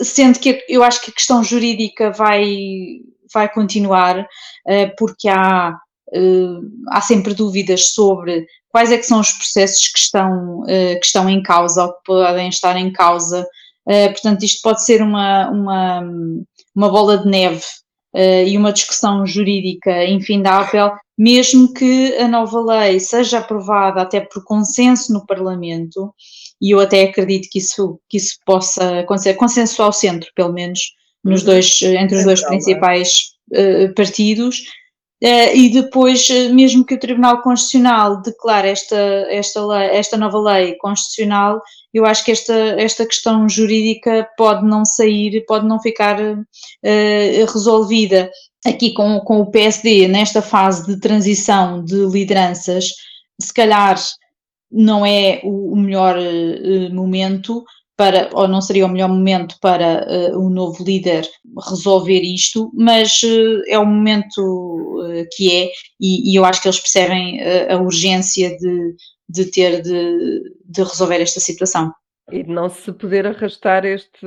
sendo 0.00 0.38
que 0.38 0.64
eu 0.68 0.82
acho 0.82 1.02
que 1.02 1.10
a 1.10 1.14
questão 1.14 1.42
jurídica 1.42 2.10
vai, 2.10 2.56
vai 3.32 3.52
continuar, 3.52 4.26
porque 4.96 5.28
há 5.28 5.78
uh, 6.14 6.60
há 6.90 7.00
sempre 7.00 7.34
dúvidas 7.34 7.88
sobre 7.88 8.46
quais 8.68 8.92
é 8.92 8.98
que 8.98 9.06
são 9.06 9.20
os 9.20 9.32
processos 9.32 9.88
que 9.88 9.98
estão, 9.98 10.60
uh, 10.60 11.00
que 11.00 11.06
estão 11.06 11.28
em 11.28 11.42
causa 11.42 11.84
ou 11.84 11.92
que 11.92 12.00
podem 12.04 12.48
estar 12.48 12.76
em 12.76 12.92
causa. 12.92 13.46
Portanto, 14.12 14.42
isto 14.42 14.62
pode 14.62 14.84
ser 14.84 15.00
uma, 15.00 15.48
uma, 15.48 16.00
uma 16.74 16.90
bola 16.90 17.18
de 17.18 17.28
neve 17.28 17.62
e 18.44 18.58
uma 18.58 18.72
discussão 18.72 19.24
jurídica 19.24 20.04
infindável, 20.04 20.90
mesmo 21.16 21.72
que 21.72 22.16
a 22.16 22.26
nova 22.26 22.60
lei 22.60 22.98
seja 22.98 23.38
aprovada 23.38 24.02
até 24.02 24.18
por 24.18 24.42
consenso 24.42 25.12
no 25.12 25.24
Parlamento, 25.24 26.12
e 26.60 26.70
eu 26.70 26.80
até 26.80 27.02
acredito 27.02 27.48
que 27.50 27.58
isso, 27.58 28.00
que 28.08 28.16
isso 28.16 28.38
possa 28.44 29.00
acontecer, 29.00 29.34
consenso 29.34 29.82
ao 29.82 29.92
centro, 29.92 30.30
pelo 30.34 30.52
menos, 30.52 30.80
nos 31.24 31.40
uhum. 31.40 31.46
dois, 31.46 31.82
entre 31.82 32.18
os 32.18 32.24
dois 32.24 32.42
é? 32.42 32.46
principais 32.46 33.36
partidos, 33.94 34.62
Uh, 35.22 35.48
e 35.54 35.70
depois, 35.70 36.28
eh, 36.28 36.50
mesmo 36.50 36.84
que 36.84 36.94
o 36.94 36.98
Tribunal 36.98 37.40
Constitucional 37.40 38.20
declare 38.20 38.68
esta, 38.68 38.94
esta, 39.30 39.64
lei, 39.64 39.88
esta 39.96 40.14
nova 40.14 40.38
lei 40.38 40.74
constitucional, 40.76 41.62
eu 41.94 42.04
acho 42.04 42.22
que 42.22 42.32
esta, 42.32 42.52
esta 42.52 43.06
questão 43.06 43.48
jurídica 43.48 44.28
pode 44.36 44.66
não 44.66 44.84
sair, 44.84 45.42
pode 45.46 45.66
não 45.66 45.80
ficar 45.80 46.20
uh, 46.20 47.46
resolvida. 47.50 48.30
Aqui 48.66 48.92
com, 48.92 49.18
com 49.20 49.40
o 49.40 49.50
PSD, 49.50 50.06
nesta 50.06 50.42
fase 50.42 50.86
de 50.86 51.00
transição 51.00 51.82
de 51.82 51.96
lideranças, 52.04 52.90
se 53.40 53.54
calhar 53.54 53.96
não 54.70 55.04
é 55.04 55.40
o, 55.44 55.72
o 55.72 55.76
melhor 55.76 56.16
uh, 56.18 56.94
momento, 56.94 57.64
para, 57.96 58.28
ou 58.34 58.46
não 58.46 58.60
seria 58.60 58.84
o 58.84 58.88
melhor 58.88 59.08
momento 59.08 59.56
para 59.60 60.06
uh, 60.06 60.38
o 60.38 60.50
novo 60.50 60.84
líder 60.84 61.26
resolver 61.68 62.20
isto, 62.20 62.70
mas 62.74 63.22
uh, 63.22 63.62
é 63.68 63.78
o 63.78 63.86
momento 63.86 64.38
uh, 64.38 65.26
que 65.34 65.50
é, 65.50 65.70
e, 65.98 66.30
e, 66.30 66.36
eu 66.36 66.44
acho 66.44 66.60
que 66.60 66.68
eles 66.68 66.78
percebem 66.78 67.40
a 67.70 67.76
urgência 67.78 68.54
de, 68.58 68.94
de 69.28 69.50
ter 69.50 69.80
de, 69.80 70.42
de, 70.66 70.82
resolver 70.82 71.22
esta 71.22 71.40
situação. 71.40 71.90
E 72.30 72.42
não 72.44 72.68
se 72.68 72.92
poder 72.92 73.26
arrastar 73.26 73.86
este, 73.86 74.26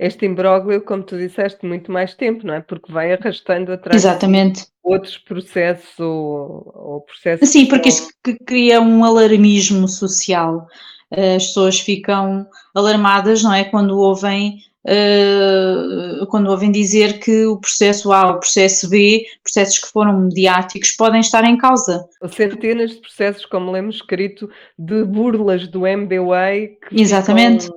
este 0.00 0.26
imbróglio, 0.26 0.82
como 0.82 1.02
tu 1.02 1.16
disseste, 1.16 1.64
muito 1.64 1.92
mais 1.92 2.14
tempo, 2.14 2.46
não 2.46 2.54
é? 2.54 2.60
Porque 2.60 2.90
vai 2.90 3.12
arrastando 3.12 3.72
atrás 3.72 4.02
Exatamente. 4.02 4.66
outros 4.82 5.18
processos 5.18 5.98
ou, 6.00 6.72
ou 6.74 7.00
processos. 7.02 7.48
Sim, 7.48 7.66
porque 7.66 7.90
isso 7.90 8.08
cria 8.46 8.80
um 8.80 9.04
alarmismo 9.04 9.86
social 9.86 10.66
as 11.10 11.48
pessoas 11.48 11.80
ficam 11.80 12.46
alarmadas, 12.74 13.42
não 13.42 13.52
é? 13.52 13.64
Quando 13.64 13.98
ouvem, 13.98 14.58
uh, 14.86 16.24
quando 16.28 16.48
ouvem 16.48 16.70
dizer 16.70 17.18
que 17.18 17.46
o 17.46 17.58
processo 17.58 18.12
A, 18.12 18.30
o 18.30 18.38
processo 18.38 18.88
B, 18.88 19.24
processos 19.42 19.78
que 19.78 19.88
foram 19.88 20.20
mediáticos, 20.20 20.92
podem 20.92 21.20
estar 21.20 21.44
em 21.44 21.58
causa. 21.58 22.08
Centenas 22.28 22.92
de 22.92 23.00
processos, 23.00 23.44
como 23.44 23.72
lemos 23.72 23.96
escrito, 23.96 24.48
de 24.78 25.04
burlas 25.04 25.66
do 25.66 25.84
MBWay 25.86 26.78
que 26.88 27.00
Exatamente. 27.00 27.68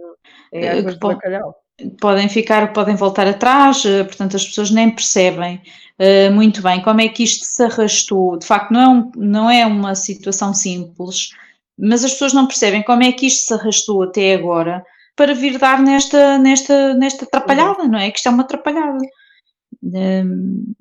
em 0.52 0.68
águas 0.68 0.94
que, 0.94 1.00
de 1.00 1.00
bacalhau. 1.00 1.63
Podem 2.00 2.30
ficar, 2.30 2.74
podem 2.74 2.96
voltar 2.96 3.28
atrás, 3.28 3.84
eh, 3.86 4.04
portanto 4.04 4.36
as 4.36 4.46
pessoas 4.46 4.72
nem 4.72 4.90
percebem 4.90 5.62
uh, 6.00 6.32
muito 6.34 6.62
bem 6.62 6.82
como 6.82 7.02
é 7.02 7.08
que 7.08 7.24
isto 7.24 7.46
se 7.46 7.64
arrastou. 7.64 8.38
De 8.38 8.46
facto, 8.46 8.72
não 8.72 8.82
é, 8.82 8.90
um, 8.90 9.12
não 9.16 9.50
é 9.50 9.66
uma 9.66 9.96
situação 9.96 10.54
simples 10.54 11.30
mas 11.78 12.04
as 12.04 12.12
pessoas 12.12 12.34
não 12.34 12.48
percebem 12.48 12.84
como 12.84 13.04
é 13.04 13.12
que 13.12 13.28
isto 13.28 13.48
se 13.48 13.54
arrastou 13.54 14.04
até 14.04 14.36
agora 14.36 14.86
para 15.16 15.34
vir 15.34 15.58
dar 15.58 15.82
nesta, 15.82 16.38
nesta, 16.38 16.94
nesta 16.94 17.26
atrapalhada, 17.26 17.88
não 17.88 18.00
é? 18.00 18.12
Que 18.12 18.18
isto 18.18 18.28
é 18.28 18.32
uma 18.32 18.44
atrapalhada. 18.44 19.00
Um, 19.84 20.74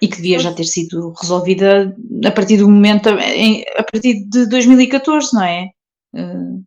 e 0.00 0.08
que 0.08 0.16
devia 0.16 0.38
já 0.38 0.52
ter 0.52 0.64
sido 0.64 1.14
resolvida 1.20 1.96
a 2.24 2.30
partir 2.30 2.58
do 2.58 2.68
momento, 2.68 3.08
a 3.08 3.82
partir 3.82 4.26
de 4.28 4.46
2014, 4.46 5.32
não 5.32 5.42
é? 5.42 5.70
Uh, 6.14 6.62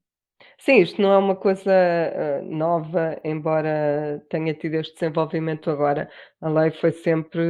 Sim, 0.69 0.81
isto 0.81 1.01
não 1.01 1.11
é 1.11 1.17
uma 1.17 1.35
coisa 1.35 1.71
uh, 1.71 2.45
nova, 2.45 3.19
embora 3.23 4.23
tenha 4.29 4.53
tido 4.53 4.75
este 4.75 4.93
desenvolvimento 4.93 5.71
agora. 5.71 6.07
A 6.39 6.47
lei 6.47 6.69
foi 6.69 6.91
sempre 6.91 7.41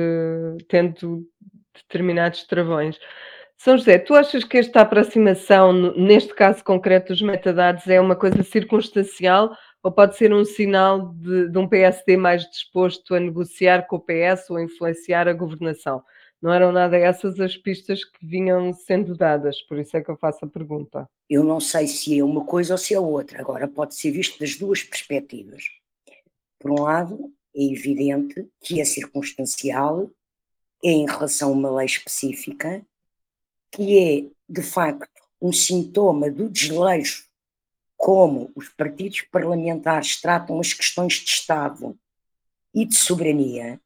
tendo 0.69 1.27
determinados 1.75 2.45
travões. 2.45 2.97
São 3.57 3.77
José, 3.77 3.99
tu 3.99 4.15
achas 4.15 4.45
que 4.45 4.57
esta 4.57 4.79
aproximação, 4.79 5.73
neste 5.97 6.33
caso 6.33 6.63
concreto 6.63 7.09
dos 7.11 7.21
metadados, 7.21 7.85
é 7.89 7.99
uma 7.99 8.15
coisa 8.15 8.41
circunstancial 8.41 9.51
ou 9.83 9.91
pode 9.91 10.15
ser 10.15 10.33
um 10.33 10.45
sinal 10.45 11.13
de, 11.15 11.49
de, 11.49 11.57
um 11.57 11.67
PSD 11.67 12.15
mais 12.15 12.49
disposto 12.49 13.13
a 13.15 13.19
negociar 13.19 13.85
com 13.87 13.97
o 13.97 13.99
PS 13.99 14.49
ou 14.49 14.55
a 14.55 14.63
influenciar 14.63 15.27
a 15.27 15.33
governação? 15.33 16.01
Não 16.41 16.53
eram 16.53 16.71
nada 16.71 16.97
essas 16.97 17.39
as 17.39 17.57
pistas 17.57 18.05
que 18.05 18.25
vinham 18.25 18.73
sendo 18.73 19.15
dadas, 19.15 19.61
por 19.63 19.77
isso 19.77 19.95
é 19.97 20.01
que 20.01 20.09
eu 20.09 20.15
faço 20.15 20.45
a 20.45 20.47
pergunta. 20.47 21.09
Eu 21.29 21.43
não 21.43 21.59
sei 21.59 21.85
se 21.87 22.17
é 22.17 22.23
uma 22.23 22.45
coisa 22.45 22.73
ou 22.73 22.77
se 22.77 22.93
é 22.93 22.99
outra, 22.99 23.41
agora 23.41 23.67
pode 23.67 23.95
ser 23.95 24.11
visto 24.11 24.39
das 24.39 24.55
duas 24.55 24.81
perspectivas. 24.81 25.63
Por 26.57 26.71
um 26.71 26.83
lado, 26.83 27.33
é 27.55 27.63
evidente 27.63 28.47
que 28.61 28.79
é 28.79 28.85
circunstancial, 28.85 30.09
é 30.83 30.91
em 30.91 31.05
relação 31.05 31.49
a 31.49 31.53
uma 31.53 31.75
lei 31.75 31.85
específica, 31.85 32.85
que 33.71 33.99
é, 33.99 34.29
de 34.47 34.61
facto, 34.61 35.09
um 35.41 35.51
sintoma 35.51 36.31
do 36.31 36.49
desleixo 36.49 37.27
como 37.97 38.49
os 38.55 38.69
partidos 38.69 39.21
parlamentares 39.23 40.21
tratam 40.21 40.57
as 40.59 40.73
questões 40.73 41.15
de 41.15 41.29
Estado 41.29 41.99
e 42.73 42.85
de 42.85 42.95
soberania, 42.95 43.79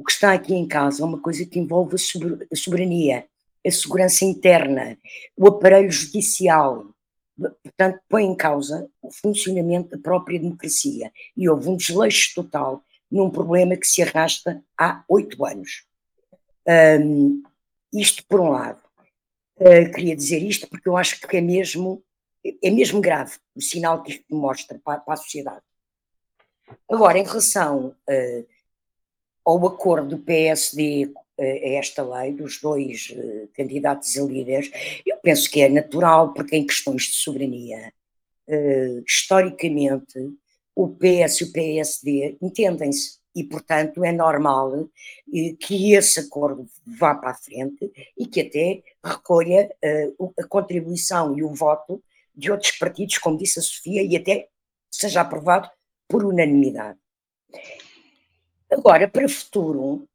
o 0.00 0.02
que 0.02 0.12
está 0.12 0.32
aqui 0.32 0.54
em 0.54 0.66
causa 0.66 1.02
é 1.02 1.04
uma 1.04 1.20
coisa 1.20 1.44
que 1.44 1.58
envolve 1.58 1.94
a 1.94 2.56
soberania, 2.56 3.26
a 3.64 3.70
segurança 3.70 4.24
interna, 4.24 4.96
o 5.36 5.46
aparelho 5.46 5.90
judicial. 5.90 6.86
Portanto, 7.36 8.00
põe 8.08 8.24
em 8.24 8.34
causa 8.34 8.88
o 9.02 9.12
funcionamento 9.12 9.90
da 9.90 9.98
própria 9.98 10.40
democracia. 10.40 11.12
E 11.36 11.46
houve 11.50 11.68
um 11.68 11.76
desleixo 11.76 12.34
total 12.34 12.82
num 13.10 13.28
problema 13.28 13.76
que 13.76 13.86
se 13.86 14.02
arrasta 14.02 14.64
há 14.78 15.04
oito 15.06 15.44
anos. 15.44 15.84
Um, 16.66 17.42
isto 17.92 18.24
por 18.26 18.40
um 18.40 18.48
lado. 18.48 18.80
Uh, 19.58 19.92
queria 19.92 20.16
dizer 20.16 20.42
isto 20.42 20.66
porque 20.66 20.88
eu 20.88 20.96
acho 20.96 21.20
que 21.20 21.36
é 21.36 21.42
mesmo, 21.42 22.02
é 22.62 22.70
mesmo 22.70 23.02
grave 23.02 23.36
o 23.54 23.60
sinal 23.60 24.02
que 24.02 24.12
isto 24.12 24.24
mostra 24.34 24.80
para, 24.82 25.00
para 25.00 25.12
a 25.12 25.18
sociedade. 25.18 25.62
Agora, 26.88 27.18
em 27.18 27.24
relação 27.24 27.88
uh, 27.88 28.46
ao 29.44 29.66
acordo 29.66 30.16
do 30.16 30.22
PSD 30.22 31.06
uh, 31.06 31.42
a 31.42 31.68
esta 31.70 32.02
lei, 32.02 32.32
dos 32.32 32.60
dois 32.60 33.14
candidatos 33.54 34.16
a 34.16 34.22
líderes, 34.22 34.70
eu 35.06 35.16
penso 35.18 35.50
que 35.50 35.60
é 35.62 35.68
natural, 35.68 36.32
porque 36.32 36.56
em 36.56 36.66
questões 36.66 37.04
de 37.04 37.14
soberania, 37.14 37.92
historicamente, 39.06 40.18
o 40.74 40.88
PS 40.88 41.40
e 41.40 41.44
o 41.44 41.52
PSD 41.52 42.36
entendem-se 42.42 43.20
e, 43.34 43.44
portanto, 43.44 44.04
é 44.04 44.12
normal 44.12 44.88
eh, 45.32 45.54
que 45.58 45.92
esse 45.92 46.20
acordo 46.20 46.66
vá 46.84 47.14
para 47.14 47.30
a 47.30 47.34
frente 47.34 47.90
e 48.16 48.26
que 48.26 48.40
até 48.40 48.82
recolha 49.04 49.70
a 50.38 50.46
contribuição 50.46 51.36
e 51.38 51.42
o 51.42 51.54
voto 51.54 52.02
de 52.34 52.50
outros 52.50 52.72
partidos, 52.72 53.18
como 53.18 53.38
disse 53.38 53.58
a 53.58 53.62
Sofia, 53.62 54.02
e 54.02 54.16
até 54.16 54.48
seja 54.90 55.20
aprovado 55.20 55.70
por 56.08 56.24
unanimidade. 56.24 56.98
Agora, 58.70 59.08
para 59.08 59.26
o 59.26 59.28
futuro, 59.28 60.08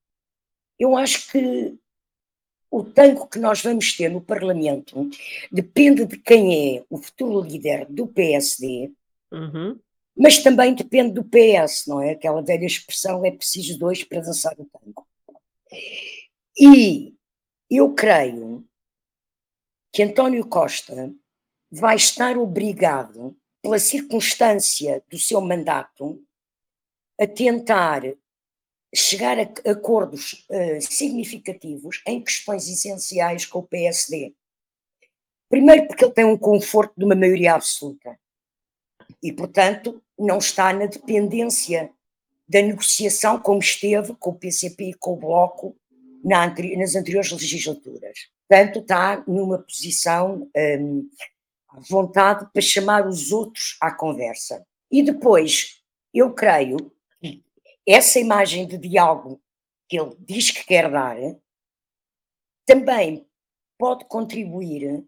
eu 0.80 0.96
acho 0.96 1.32
que 1.32 1.78
o 2.72 2.84
tango 2.84 3.28
que 3.28 3.40
nós 3.40 3.62
vamos 3.62 3.96
ter 3.96 4.10
no 4.10 4.22
Parlamento 4.22 5.10
depende 5.52 6.06
de 6.06 6.18
quem 6.18 6.78
é 6.78 6.86
o 6.90 6.98
futuro 6.98 7.42
líder 7.42 7.86
do 7.90 8.08
PSD, 8.08 8.92
Uhum. 9.32 9.80
mas 10.16 10.42
também 10.42 10.74
depende 10.74 11.14
do 11.14 11.24
PS, 11.24 11.88
não 11.88 12.02
é? 12.02 12.12
Aquela 12.12 12.42
velha 12.42 12.66
expressão 12.66 13.26
é 13.26 13.32
preciso 13.32 13.78
dois 13.78 14.04
para 14.04 14.22
dançar 14.22 14.54
o 14.58 14.66
tango. 14.66 15.06
E 16.58 17.14
eu 17.70 17.94
creio 17.94 18.66
que 19.92 20.04
António 20.04 20.46
Costa 20.48 21.14
vai 21.72 21.96
estar 21.96 22.38
obrigado, 22.38 23.36
pela 23.62 23.80
circunstância 23.80 25.04
do 25.10 25.18
seu 25.18 25.42
mandato, 25.42 26.24
a 27.20 27.26
tentar 27.26 28.04
chegar 28.96 29.38
a 29.38 29.72
acordos 29.72 30.46
uh, 30.50 30.82
significativos 30.82 32.02
em 32.08 32.24
questões 32.24 32.68
essenciais 32.68 33.46
com 33.46 33.60
o 33.60 33.68
PSD. 33.68 34.34
Primeiro, 35.50 35.88
porque 35.88 36.06
ele 36.06 36.14
tem 36.14 36.26
um 36.26 36.38
conforto 36.38 36.94
de 36.98 37.06
uma 37.06 37.16
maioria 37.16 37.56
absoluta 37.56 38.18
e, 39.22 39.32
portanto, 39.32 40.02
não 40.18 40.38
está 40.38 40.74
na 40.74 40.86
dependência 40.86 41.92
da 42.48 42.62
negociação 42.62 43.40
como 43.40 43.60
esteve 43.60 44.16
com 44.16 44.32
o 44.32 44.36
PCP 44.36 44.90
e 44.90 44.94
com 44.94 45.14
o 45.14 45.18
Bloco 45.18 45.76
na, 46.24 46.48
nas 46.78 46.96
anteriores 46.96 47.32
legislaturas. 47.32 48.30
Portanto, 48.48 48.80
está 48.80 49.24
numa 49.28 49.60
posição 49.60 50.50
um, 50.56 51.10
à 51.70 51.80
vontade 51.90 52.48
para 52.52 52.62
chamar 52.62 53.08
os 53.08 53.32
outros 53.32 53.78
à 53.82 53.92
conversa. 53.92 54.66
E 54.92 55.04
depois, 55.04 55.82
eu 56.14 56.34
creio 56.34 56.92
essa 57.86 58.20
imagem 58.20 58.68
de 58.68 58.78
diálogo 58.78 59.42
que 59.88 60.00
ele 60.00 60.16
diz 60.20 60.52
que 60.52 60.66
quer 60.66 60.90
dar 60.90 61.18
também 62.66 63.28
pode 63.78 64.06
contribuir 64.06 65.04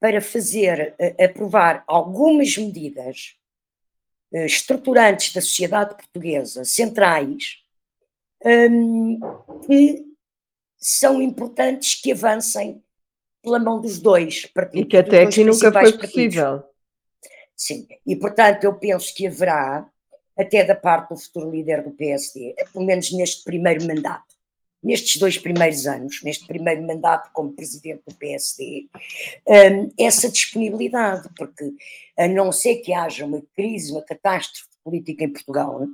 para 0.00 0.20
fazer 0.20 0.94
uh, 0.98 1.24
aprovar 1.24 1.82
algumas 1.86 2.56
medidas 2.56 3.36
uh, 4.32 4.44
estruturantes 4.44 5.32
da 5.32 5.40
sociedade 5.40 5.94
portuguesa, 5.96 6.64
centrais, 6.64 7.64
um, 8.44 9.18
que 9.66 10.04
são 10.76 11.20
importantes 11.20 12.00
que 12.00 12.12
avancem 12.12 12.82
pela 13.42 13.58
mão 13.58 13.80
dos 13.80 13.98
dois 13.98 14.46
partidos. 14.46 14.82
E 14.82 14.88
que 14.88 14.96
até 14.96 15.22
aqui 15.22 15.44
nunca 15.44 15.72
foi 15.72 15.98
possível. 15.98 16.62
Sim, 17.56 17.88
e 18.06 18.14
portanto 18.14 18.64
eu 18.64 18.78
penso 18.78 19.12
que 19.14 19.26
haverá, 19.26 19.90
até 20.38 20.64
da 20.64 20.74
parte 20.74 21.10
do 21.10 21.16
futuro 21.16 21.50
líder 21.50 21.82
do 21.82 21.90
PSD, 21.90 22.54
pelo 22.72 22.84
menos 22.84 23.10
neste 23.12 23.42
primeiro 23.42 23.84
mandato, 23.86 24.38
nestes 24.82 25.16
dois 25.16 25.36
primeiros 25.36 25.86
anos, 25.86 26.22
neste 26.22 26.46
primeiro 26.46 26.82
mandato 26.86 27.30
como 27.32 27.52
presidente 27.52 28.02
do 28.06 28.14
PSD, 28.14 28.88
um, 29.46 29.90
essa 29.98 30.30
disponibilidade, 30.30 31.28
porque 31.36 31.72
a 32.16 32.28
não 32.28 32.52
ser 32.52 32.76
que 32.76 32.92
haja 32.92 33.26
uma 33.26 33.42
crise, 33.56 33.90
uma 33.90 34.02
catástrofe 34.02 34.68
política 34.84 35.24
em 35.24 35.32
Portugal, 35.32 35.86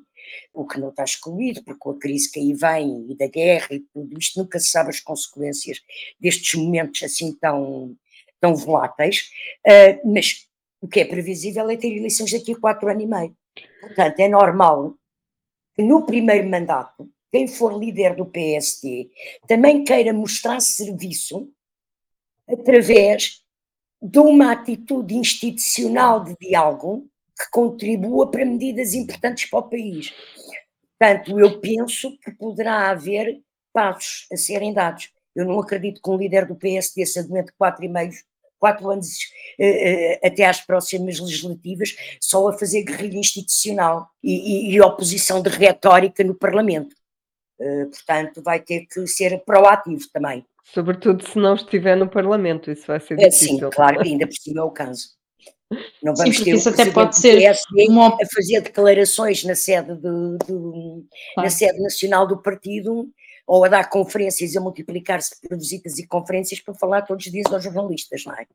o 0.52 0.66
que 0.66 0.78
não 0.78 0.90
está 0.90 1.04
excluído, 1.04 1.62
porque 1.64 1.80
com 1.80 1.90
a 1.90 1.98
crise 1.98 2.30
que 2.30 2.38
aí 2.38 2.52
vem 2.52 3.06
e 3.10 3.16
da 3.16 3.26
guerra 3.26 3.68
e 3.70 3.80
tudo 3.80 4.18
isto, 4.18 4.38
nunca 4.38 4.58
se 4.58 4.68
sabe 4.68 4.90
as 4.90 5.00
consequências 5.00 5.80
destes 6.20 6.54
momentos 6.54 7.02
assim 7.02 7.32
tão, 7.32 7.96
tão 8.40 8.54
voláteis, 8.54 9.30
uh, 9.66 10.12
mas 10.12 10.46
o 10.80 10.88
que 10.88 11.00
é 11.00 11.04
previsível 11.04 11.68
é 11.70 11.76
ter 11.76 11.96
eleições 11.96 12.30
daqui 12.30 12.52
a 12.52 12.60
quatro 12.60 12.88
anos 12.88 13.02
e 13.02 13.06
meio. 13.06 13.36
Portanto, 13.80 14.20
é 14.20 14.28
normal 14.28 14.94
que 15.74 15.82
no 15.82 16.06
primeiro 16.06 16.48
mandato, 16.48 17.08
quem 17.30 17.48
for 17.48 17.76
líder 17.78 18.14
do 18.14 18.26
PSD 18.26 19.10
também 19.48 19.84
queira 19.84 20.12
mostrar 20.12 20.60
serviço 20.60 21.50
através 22.48 23.42
de 24.00 24.18
uma 24.18 24.52
atitude 24.52 25.14
institucional 25.14 26.22
de 26.22 26.36
diálogo 26.40 27.08
que 27.36 27.50
contribua 27.50 28.30
para 28.30 28.44
medidas 28.44 28.94
importantes 28.94 29.48
para 29.50 29.58
o 29.58 29.68
país. 29.68 30.12
Portanto, 30.98 31.38
eu 31.40 31.60
penso 31.60 32.16
que 32.18 32.30
poderá 32.32 32.90
haver 32.90 33.42
passos 33.72 34.26
a 34.32 34.36
serem 34.36 34.72
dados. 34.72 35.10
Eu 35.34 35.44
não 35.44 35.58
acredito 35.58 36.00
que 36.00 36.10
um 36.10 36.16
líder 36.16 36.46
do 36.46 36.54
PSD 36.54 37.04
se 37.04 37.18
aguente 37.18 37.52
quatro 37.58 37.84
e 37.84 37.88
meio, 37.88 38.12
quatro 38.64 38.90
anos 38.90 39.08
uh, 39.60 39.64
uh, 39.64 40.26
até 40.26 40.46
às 40.46 40.62
próximas 40.62 41.20
legislativas 41.20 41.94
só 42.18 42.48
a 42.48 42.58
fazer 42.58 42.82
guerrilha 42.82 43.18
institucional 43.18 44.08
e, 44.22 44.70
e, 44.70 44.74
e 44.74 44.80
oposição 44.80 45.42
de 45.42 45.50
retórica 45.50 46.24
no 46.24 46.34
Parlamento. 46.34 46.96
Uh, 47.60 47.90
portanto, 47.90 48.42
vai 48.42 48.58
ter 48.58 48.86
que 48.86 49.06
ser 49.06 49.44
proativo 49.44 50.06
também. 50.10 50.46
Sobretudo 50.72 51.28
se 51.28 51.38
não 51.38 51.54
estiver 51.54 51.94
no 51.94 52.08
Parlamento, 52.08 52.70
isso 52.70 52.86
vai 52.86 52.98
ser 52.98 53.16
difícil. 53.18 53.58
Sim, 53.58 53.70
claro, 53.70 54.00
ainda 54.00 54.26
por 54.26 54.34
cima 54.34 54.62
é 54.62 54.64
o 54.64 54.70
caso. 54.70 55.08
Não 56.02 56.14
vamos 56.14 56.38
Sim, 56.38 56.44
ter 56.44 56.54
isso 56.54 56.70
até 56.70 56.90
pode 56.90 57.18
ser 57.18 57.52
uma... 57.88 58.08
a 58.08 58.26
fazer 58.34 58.62
declarações 58.62 59.44
na 59.44 59.54
sede, 59.54 59.94
de, 59.94 60.38
de 60.46 61.04
na 61.36 61.50
sede 61.50 61.82
nacional 61.82 62.26
do 62.26 62.40
partido 62.40 63.10
ou 63.46 63.64
a 63.64 63.68
dar 63.68 63.88
conferências, 63.88 64.56
a 64.56 64.60
multiplicar-se 64.60 65.40
por 65.40 65.56
visitas 65.56 65.98
e 65.98 66.06
conferências 66.06 66.60
para 66.60 66.74
falar 66.74 67.02
todos 67.02 67.26
os 67.26 67.32
dias 67.32 67.52
aos 67.52 67.62
jornalistas, 67.62 68.24
não 68.24 68.34
é? 68.34 68.46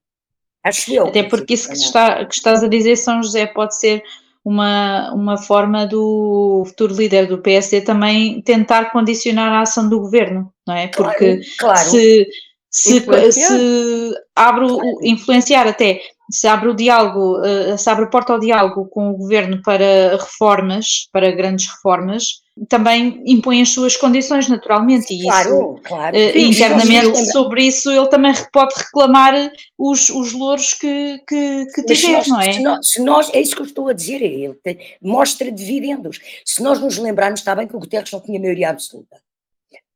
Acho 0.63 0.93
eu. 0.93 1.07
Até 1.07 1.23
porque 1.23 1.53
isso 1.53 1.69
que, 1.69 1.75
está, 1.75 2.25
que 2.25 2.33
estás 2.33 2.63
a 2.63 2.67
dizer, 2.67 2.95
São 2.95 3.23
José, 3.23 3.47
pode 3.47 3.77
ser 3.77 4.03
uma, 4.43 5.13
uma 5.13 5.37
forma 5.37 5.85
do 5.85 6.63
futuro 6.67 6.93
líder 6.93 7.27
do 7.27 7.37
PSD 7.37 7.81
também 7.81 8.41
tentar 8.41 8.91
condicionar 8.91 9.51
a 9.53 9.61
ação 9.61 9.87
do 9.87 9.99
governo, 9.99 10.51
não 10.67 10.75
é? 10.75 10.87
Porque 10.87 11.41
claro, 11.57 11.75
claro. 11.75 11.89
se 11.89 12.27
se, 12.71 13.01
se 13.31 14.13
abre 14.35 14.65
o, 14.65 14.79
influenciar 15.01 15.67
até 15.67 16.01
se 16.31 16.47
abre 16.47 16.69
o 16.69 16.75
diálogo, 16.75 17.43
eh, 17.43 17.75
se 17.75 17.89
abre 17.89 18.05
a 18.05 18.07
porta 18.07 18.33
ao 18.33 18.39
diálogo 18.39 18.85
com 18.85 19.09
o 19.09 19.17
governo 19.17 19.61
para 19.63 20.15
reformas, 20.15 21.09
para 21.11 21.31
grandes 21.31 21.67
reformas, 21.67 22.41
também 22.67 23.21
impõe 23.25 23.61
as 23.61 23.69
suas 23.69 23.95
condições 23.95 24.47
naturalmente 24.47 25.13
e 25.13 25.23
claro, 25.23 25.49
isso, 25.49 25.81
claro. 25.83 26.17
Uh, 26.17 26.37
internamente 26.37 27.31
sobre 27.31 27.63
isso 27.63 27.91
ele 27.91 28.07
também 28.07 28.33
pode 28.51 28.73
reclamar 28.75 29.51
os, 29.77 30.09
os 30.09 30.33
louros 30.33 30.73
que, 30.73 31.19
que, 31.27 31.65
que 31.73 31.83
tiver, 31.83 32.27
não 32.27 32.41
é? 32.41 32.53
Se 32.53 32.61
nós, 32.61 32.87
se 32.87 33.01
nós, 33.01 33.33
é 33.33 33.39
isso 33.39 33.55
que 33.55 33.61
eu 33.61 33.65
estou 33.65 33.87
a 33.87 33.93
dizer, 33.93 34.21
ele 34.21 34.57
mostra 35.01 35.51
dividendos. 35.51 36.19
Se 36.45 36.61
nós 36.61 36.79
nos 36.79 36.97
lembrarmos, 36.97 37.39
está 37.39 37.55
bem 37.55 37.67
que 37.67 37.75
o 37.75 37.79
Guterres 37.79 38.11
não 38.11 38.19
tinha 38.19 38.39
maioria 38.39 38.69
absoluta, 38.69 39.21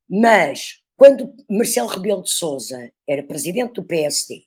mas 0.10 0.80
quando 0.96 1.34
Marcelo 1.50 1.90
Rebelo 1.90 2.24
de 2.24 2.32
Sousa 2.32 2.92
era 3.08 3.24
presidente 3.24 3.74
do 3.74 3.84
PSD, 3.84 4.44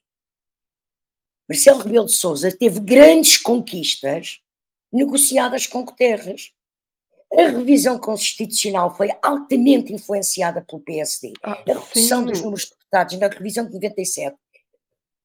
Marcelo 1.48 1.80
Rebelo 1.80 2.06
de 2.06 2.12
Sousa 2.12 2.50
teve 2.50 2.80
grandes 2.80 3.38
conquistas 3.38 4.40
negociadas 4.92 5.66
com 5.66 5.84
Guterres. 5.84 6.52
A 7.36 7.48
revisão 7.48 7.98
constitucional 7.98 8.96
foi 8.96 9.10
altamente 9.22 9.92
influenciada 9.92 10.64
pelo 10.66 10.80
PSD. 10.80 11.32
Ah, 11.42 11.52
a 11.52 11.72
redução 11.72 12.24
dos 12.24 12.40
números 12.40 12.64
de 12.64 12.70
deputados 12.70 13.18
na 13.18 13.28
revisão 13.28 13.66
de 13.66 13.74
97 13.74 14.36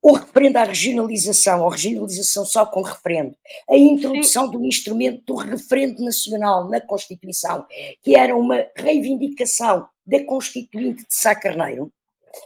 o 0.01 0.13
referendo 0.13 0.57
à 0.57 0.63
regionalização, 0.63 1.61
ou 1.61 1.69
regionalização 1.69 2.43
só 2.43 2.65
com 2.65 2.81
referendo, 2.81 3.35
a 3.69 3.77
introdução 3.77 4.45
Sim. 4.45 4.51
do 4.51 4.65
instrumento 4.65 5.23
do 5.25 5.35
referendo 5.35 6.03
nacional 6.03 6.67
na 6.67 6.81
Constituição, 6.81 7.65
que 8.01 8.15
era 8.15 8.35
uma 8.35 8.65
reivindicação 8.75 9.87
da 10.05 10.23
Constituinte 10.25 11.05
de 11.07 11.13
Sá 11.13 11.35
Carneiro. 11.35 11.91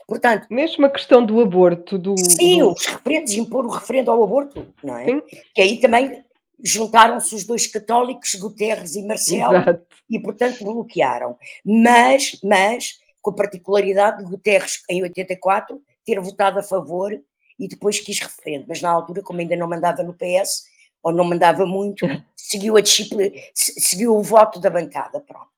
Portanto, 0.08 0.48
mesmo 0.50 0.86
a 0.86 0.90
questão 0.90 1.26
do 1.26 1.40
aborto, 1.40 1.98
do. 1.98 2.18
Sim, 2.18 2.60
do... 2.60 2.72
os 2.72 2.86
referendos, 2.86 3.34
impor 3.34 3.66
o 3.66 3.70
referendo 3.70 4.12
ao 4.12 4.24
aborto, 4.24 4.68
não 4.84 4.98
é? 4.98 5.06
Sim. 5.06 5.22
Que 5.54 5.62
aí 5.62 5.80
também 5.80 6.25
juntaram-se 6.64 7.34
os 7.36 7.44
dois 7.44 7.68
católicos, 7.68 8.36
Guterres 8.36 8.96
e 8.96 9.04
Marcelo, 9.04 9.58
Exato. 9.58 9.86
e 10.10 10.20
portanto 10.20 10.64
bloquearam. 10.64 11.38
Mas, 11.64 12.40
mas, 12.44 13.00
com 13.22 13.32
a 13.32 13.36
particularidade 13.36 14.24
de 14.24 14.30
Guterres, 14.30 14.84
em 14.90 15.04
84, 15.04 15.82
ter 16.06 16.20
votado 16.20 16.60
a 16.60 16.64
favor 16.64 17.12
e 17.58 17.68
depois 17.68 18.00
quis 18.00 18.20
referendo, 18.20 18.66
mas 18.68 18.82
na 18.82 18.90
altura, 18.90 19.22
como 19.22 19.40
ainda 19.40 19.56
não 19.56 19.68
mandava 19.68 20.04
no 20.04 20.14
PS, 20.14 20.66
ou 21.02 21.12
não 21.12 21.24
mandava 21.24 21.66
muito, 21.66 22.06
seguiu 22.36 22.78
a 22.78 22.82
disciplina, 22.82 23.32
seguiu 23.54 24.16
o 24.16 24.24
voto 24.24 24.60
da 24.60 24.70
bancada, 24.70 25.20
pronto. 25.22 25.50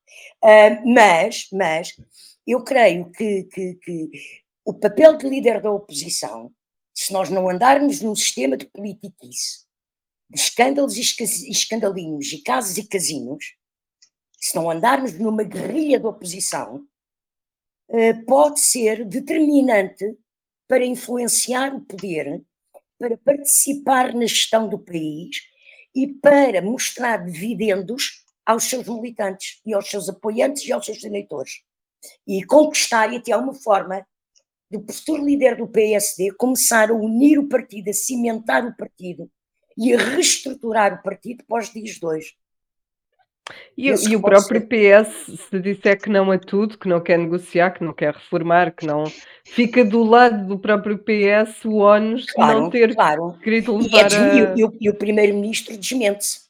Uh, 0.44 0.94
mas, 0.94 1.48
mas, 1.52 1.96
eu 2.46 2.64
creio 2.64 3.12
que, 3.12 3.44
que, 3.44 3.76
que 3.76 4.10
o 4.64 4.74
papel 4.74 5.18
de 5.18 5.28
líder 5.28 5.62
da 5.62 5.72
oposição, 5.72 6.52
se 6.94 7.12
nós 7.12 7.30
não 7.30 7.50
andarmos 7.50 8.02
num 8.02 8.16
sistema 8.16 8.56
de 8.56 8.66
politiquice, 8.66 9.67
escândalos 10.34 10.98
e 10.98 11.02
escandalinhos 11.50 12.32
e 12.34 12.42
casos 12.42 12.78
e 12.78 12.88
casinos, 12.88 13.56
se 14.40 14.56
não 14.56 14.70
andarmos 14.70 15.14
numa 15.14 15.44
guerrilha 15.44 16.00
de 16.00 16.06
oposição, 16.06 16.86
uh, 17.90 18.26
pode 18.26 18.60
ser 18.60 19.06
determinante 19.06 20.18
para 20.68 20.86
influenciar 20.86 21.74
o 21.74 21.82
poder, 21.82 22.44
para 23.00 23.18
participar 23.18 24.14
na 24.14 24.26
gestão 24.26 24.68
do 24.68 24.78
país 24.78 25.42
e 25.96 26.08
para 26.08 26.62
mostrar 26.62 27.26
dividendos 27.26 28.26
aos 28.46 28.66
seus 28.66 28.88
militantes 28.88 29.62
e 29.66 29.74
aos 29.74 29.90
seus 29.90 30.10
apoiantes 30.10 30.66
e 30.66 30.72
aos 30.72 30.86
seus 30.86 31.04
eleitores. 31.04 31.62
E 32.28 32.44
conquistar 32.44 33.12
e 33.12 33.18
até 33.18 33.36
uma 33.36 33.54
forma 33.54 34.06
do 34.70 34.94
futuro 34.94 35.26
líder 35.26 35.56
do 35.56 35.68
PSD 35.68 36.34
começar 36.34 36.92
a 36.92 36.94
unir 36.94 37.40
o 37.40 37.48
partido, 37.48 37.90
a 37.90 37.94
cimentar 37.94 38.66
o 38.66 38.76
partido 38.76 39.32
e 39.78 39.94
a 39.94 39.98
reestruturar 39.98 40.94
o 40.94 41.04
partido 41.04 41.44
pós 41.48 41.72
dias 41.72 42.00
dois. 42.00 42.36
E, 43.78 43.88
e 43.88 44.16
o 44.16 44.22
próprio 44.22 44.60
ser... 44.60 45.06
PS, 45.06 45.40
se 45.50 45.60
disser 45.60 46.02
que 46.02 46.10
não 46.10 46.32
a 46.32 46.38
tudo, 46.38 46.78
que 46.78 46.88
não 46.88 47.02
quer 47.02 47.18
negociar, 47.18 47.72
que 47.72 47.84
não 47.84 47.94
quer 47.94 48.14
reformar, 48.14 48.76
que 48.76 48.86
não 48.86 49.06
fica 49.46 49.86
do 49.86 50.04
lado 50.04 50.48
do 50.48 50.60
próprio 50.60 50.98
PS 50.98 51.64
o 51.64 51.78
ónus 51.78 52.26
claro, 52.26 52.56
de 52.56 52.62
não 52.62 52.70
ter 52.70 52.96
claro. 52.96 53.38
querido 53.40 53.78
levar 53.78 54.12
e, 54.12 54.16
é 54.16 54.48
a... 54.48 54.56
e, 54.56 54.64
o, 54.66 54.78
e 54.82 54.90
o 54.90 54.96
primeiro-ministro 54.96 55.78
desmente-se, 55.78 56.42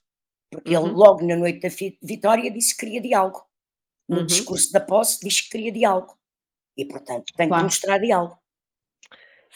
porque 0.52 0.76
uhum. 0.76 0.88
ele 0.88 0.94
logo 0.96 1.26
na 1.26 1.36
noite 1.36 1.60
da 1.60 1.70
vitória 2.02 2.50
disse 2.50 2.76
que 2.76 2.86
queria 2.86 3.02
diálogo. 3.02 3.44
No 4.10 4.20
uhum. 4.20 4.26
discurso 4.26 4.72
da 4.72 4.80
posse 4.80 5.20
diz 5.22 5.42
que 5.42 5.50
queria 5.50 5.72
diálogo. 5.72 6.18
E, 6.78 6.86
portanto, 6.86 7.34
tem 7.36 7.48
claro. 7.48 7.64
que 7.64 7.66
mostrar 7.66 7.98
diálogo. 7.98 8.40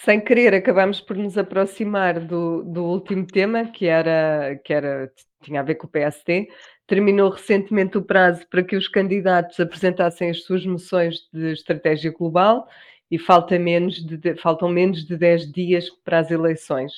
Sem 0.03 0.19
querer, 0.19 0.55
acabamos 0.55 0.99
por 0.99 1.15
nos 1.15 1.37
aproximar 1.37 2.19
do, 2.19 2.63
do 2.63 2.83
último 2.85 3.23
tema, 3.23 3.65
que 3.65 3.85
era, 3.85 4.59
que 4.65 4.73
era 4.73 5.11
tinha 5.43 5.59
a 5.59 5.63
ver 5.63 5.75
com 5.75 5.85
o 5.85 5.89
PST. 5.89 6.49
Terminou 6.87 7.29
recentemente 7.29 7.99
o 7.99 8.01
prazo 8.01 8.47
para 8.49 8.63
que 8.63 8.75
os 8.75 8.87
candidatos 8.87 9.59
apresentassem 9.59 10.31
as 10.31 10.43
suas 10.43 10.65
moções 10.65 11.29
de 11.31 11.51
estratégia 11.51 12.11
global 12.11 12.67
e 13.11 13.19
falta 13.19 13.59
menos 13.59 14.03
de, 14.03 14.35
faltam 14.37 14.69
menos 14.69 15.05
de 15.05 15.15
10 15.15 15.51
dias 15.51 15.87
para 16.03 16.17
as 16.17 16.31
eleições. 16.31 16.91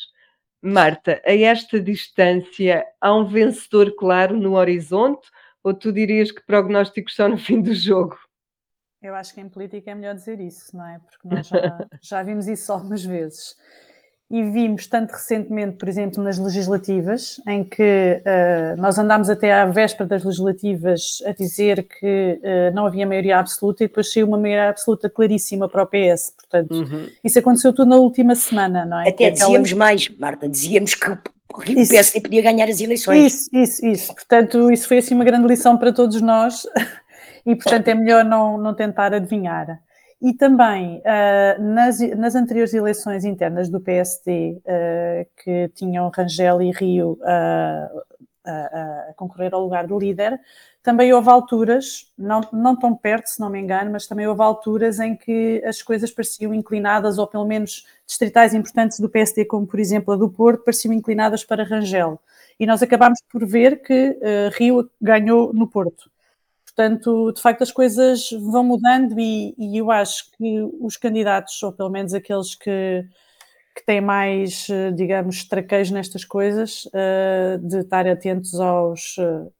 Marta, 0.61 1.21
a 1.25 1.35
esta 1.35 1.81
distância, 1.81 2.85
há 3.01 3.13
um 3.13 3.25
vencedor 3.25 3.93
claro 3.97 4.37
no 4.37 4.55
horizonte 4.55 5.27
ou 5.61 5.73
tu 5.73 5.91
dirias 5.91 6.31
que 6.31 6.45
prognósticos 6.45 7.15
são 7.15 7.27
no 7.27 7.37
fim 7.37 7.61
do 7.61 7.73
jogo? 7.75 8.17
Eu 9.03 9.15
acho 9.15 9.33
que 9.33 9.41
em 9.41 9.49
política 9.49 9.91
é 9.91 9.95
melhor 9.95 10.15
dizer 10.15 10.39
isso, 10.39 10.75
não 10.75 10.87
é? 10.87 10.97
Porque 10.99 11.35
nós 11.35 11.45
já, 11.45 11.87
já 12.01 12.23
vimos 12.23 12.47
isso 12.47 12.71
algumas 12.71 13.03
vezes. 13.03 13.55
E 14.31 14.41
vimos 14.41 14.87
tanto 14.87 15.11
recentemente, 15.11 15.75
por 15.77 15.87
exemplo, 15.89 16.23
nas 16.23 16.39
legislativas, 16.39 17.39
em 17.45 17.63
que 17.63 18.21
uh, 18.25 18.81
nós 18.81 18.97
andámos 18.97 19.29
até 19.29 19.53
à 19.53 19.65
véspera 19.65 20.07
das 20.07 20.23
legislativas 20.23 21.21
a 21.25 21.33
dizer 21.33 21.83
que 21.83 22.39
uh, 22.41 22.73
não 22.73 22.87
havia 22.87 23.05
maioria 23.05 23.37
absoluta 23.37 23.83
e 23.83 23.87
depois 23.87 24.11
saiu 24.11 24.25
uma 24.25 24.37
maioria 24.37 24.69
absoluta 24.69 25.09
claríssima 25.09 25.67
para 25.67 25.83
o 25.83 25.85
PS. 25.85 26.33
Portanto, 26.37 26.73
uhum. 26.73 27.09
isso 27.23 27.37
aconteceu 27.37 27.73
tudo 27.73 27.89
na 27.89 27.97
última 27.97 28.33
semana, 28.35 28.85
não 28.85 29.01
é? 29.01 29.09
Até 29.09 29.29
dizíamos 29.29 29.69
aquela... 29.69 29.85
mais, 29.85 30.09
Marta, 30.17 30.47
dizíamos 30.47 30.95
que 30.95 31.11
o 31.11 31.61
PSD 31.61 32.21
podia 32.21 32.41
ganhar 32.41 32.67
as 32.67 32.81
eleições. 32.81 33.33
Isso, 33.33 33.49
isso, 33.53 33.85
isso. 33.85 34.15
Portanto, 34.15 34.71
isso 34.71 34.87
foi 34.87 34.97
assim 34.97 35.13
uma 35.13 35.23
grande 35.23 35.47
lição 35.47 35.77
para 35.77 35.93
todos 35.93 36.19
nós 36.21 36.65
e, 37.45 37.55
portanto, 37.55 37.87
é 37.87 37.93
melhor 37.93 38.23
não, 38.23 38.57
não 38.57 38.73
tentar 38.73 39.13
adivinhar. 39.13 39.79
E 40.23 40.33
também, 40.33 40.99
uh, 40.99 41.61
nas, 41.61 41.99
nas 42.15 42.33
anteriores 42.33 42.73
eleições 42.73 43.25
internas 43.25 43.69
do 43.69 43.81
PSD, 43.81 44.53
uh, 44.53 44.61
ah, 44.65 45.25
que 45.43 45.67
tinham 45.75 46.09
Rangel 46.15 46.61
e 46.61 46.71
Rio 46.71 47.19
uh, 47.19 48.03
a 48.45 49.13
concorrer 49.17 49.53
ao 49.53 49.61
lugar 49.61 49.85
do 49.85 49.99
líder, 49.99 50.39
também 50.81 51.11
houve 51.11 51.29
alturas, 51.29 52.09
não, 52.17 52.39
não 52.53 52.73
tão 52.73 52.95
perto, 52.95 53.27
se 53.27 53.39
não 53.41 53.49
me 53.49 53.59
engano, 53.59 53.91
mas 53.91 54.07
também 54.07 54.25
houve 54.25 54.41
alturas 54.41 55.01
em 55.01 55.13
que 55.13 55.61
as 55.65 55.81
coisas 55.81 56.09
pareciam 56.09 56.53
inclinadas, 56.53 57.17
ou 57.17 57.27
pelo 57.27 57.45
menos 57.45 57.85
distritais 58.07 58.53
importantes 58.53 59.01
do 59.01 59.09
PSD, 59.09 59.43
como 59.43 59.67
por 59.67 59.79
exemplo 59.79 60.13
a 60.13 60.17
do 60.17 60.29
Porto, 60.29 60.63
pareciam 60.63 60.93
inclinadas 60.93 61.43
para 61.43 61.65
Rangel. 61.65 62.17
E 62.57 62.65
nós 62.65 62.81
acabámos 62.81 63.19
por 63.29 63.45
ver 63.45 63.81
que 63.81 64.17
Rio 64.57 64.89
ganhou 65.01 65.53
no 65.53 65.67
Porto. 65.67 66.12
Portanto, 66.75 67.31
de 67.31 67.41
facto, 67.41 67.61
as 67.61 67.71
coisas 67.71 68.29
vão 68.31 68.63
mudando 68.63 69.19
e, 69.19 69.53
e, 69.59 69.77
eu 69.77 69.91
acho 69.91 70.31
que 70.31 70.59
os 70.81 70.97
candidatos, 70.97 71.61
ou 71.61 71.71
pelo 71.71 71.89
menos 71.89 72.15
aqueles 72.15 72.55
que, 72.55 73.05
que 73.75 73.85
têm 73.85 74.01
mais, 74.01 74.67
eh, 74.69 74.91
digamos, 74.91 75.43
traquejo 75.47 75.93
nestas 75.93 76.25
coisas, 76.25 76.85
uh, 76.85 77.59
de 77.59 77.79
estar 77.79 78.07
atentos 78.07 78.59
aos. 78.59 79.17
Uh, 79.17 79.51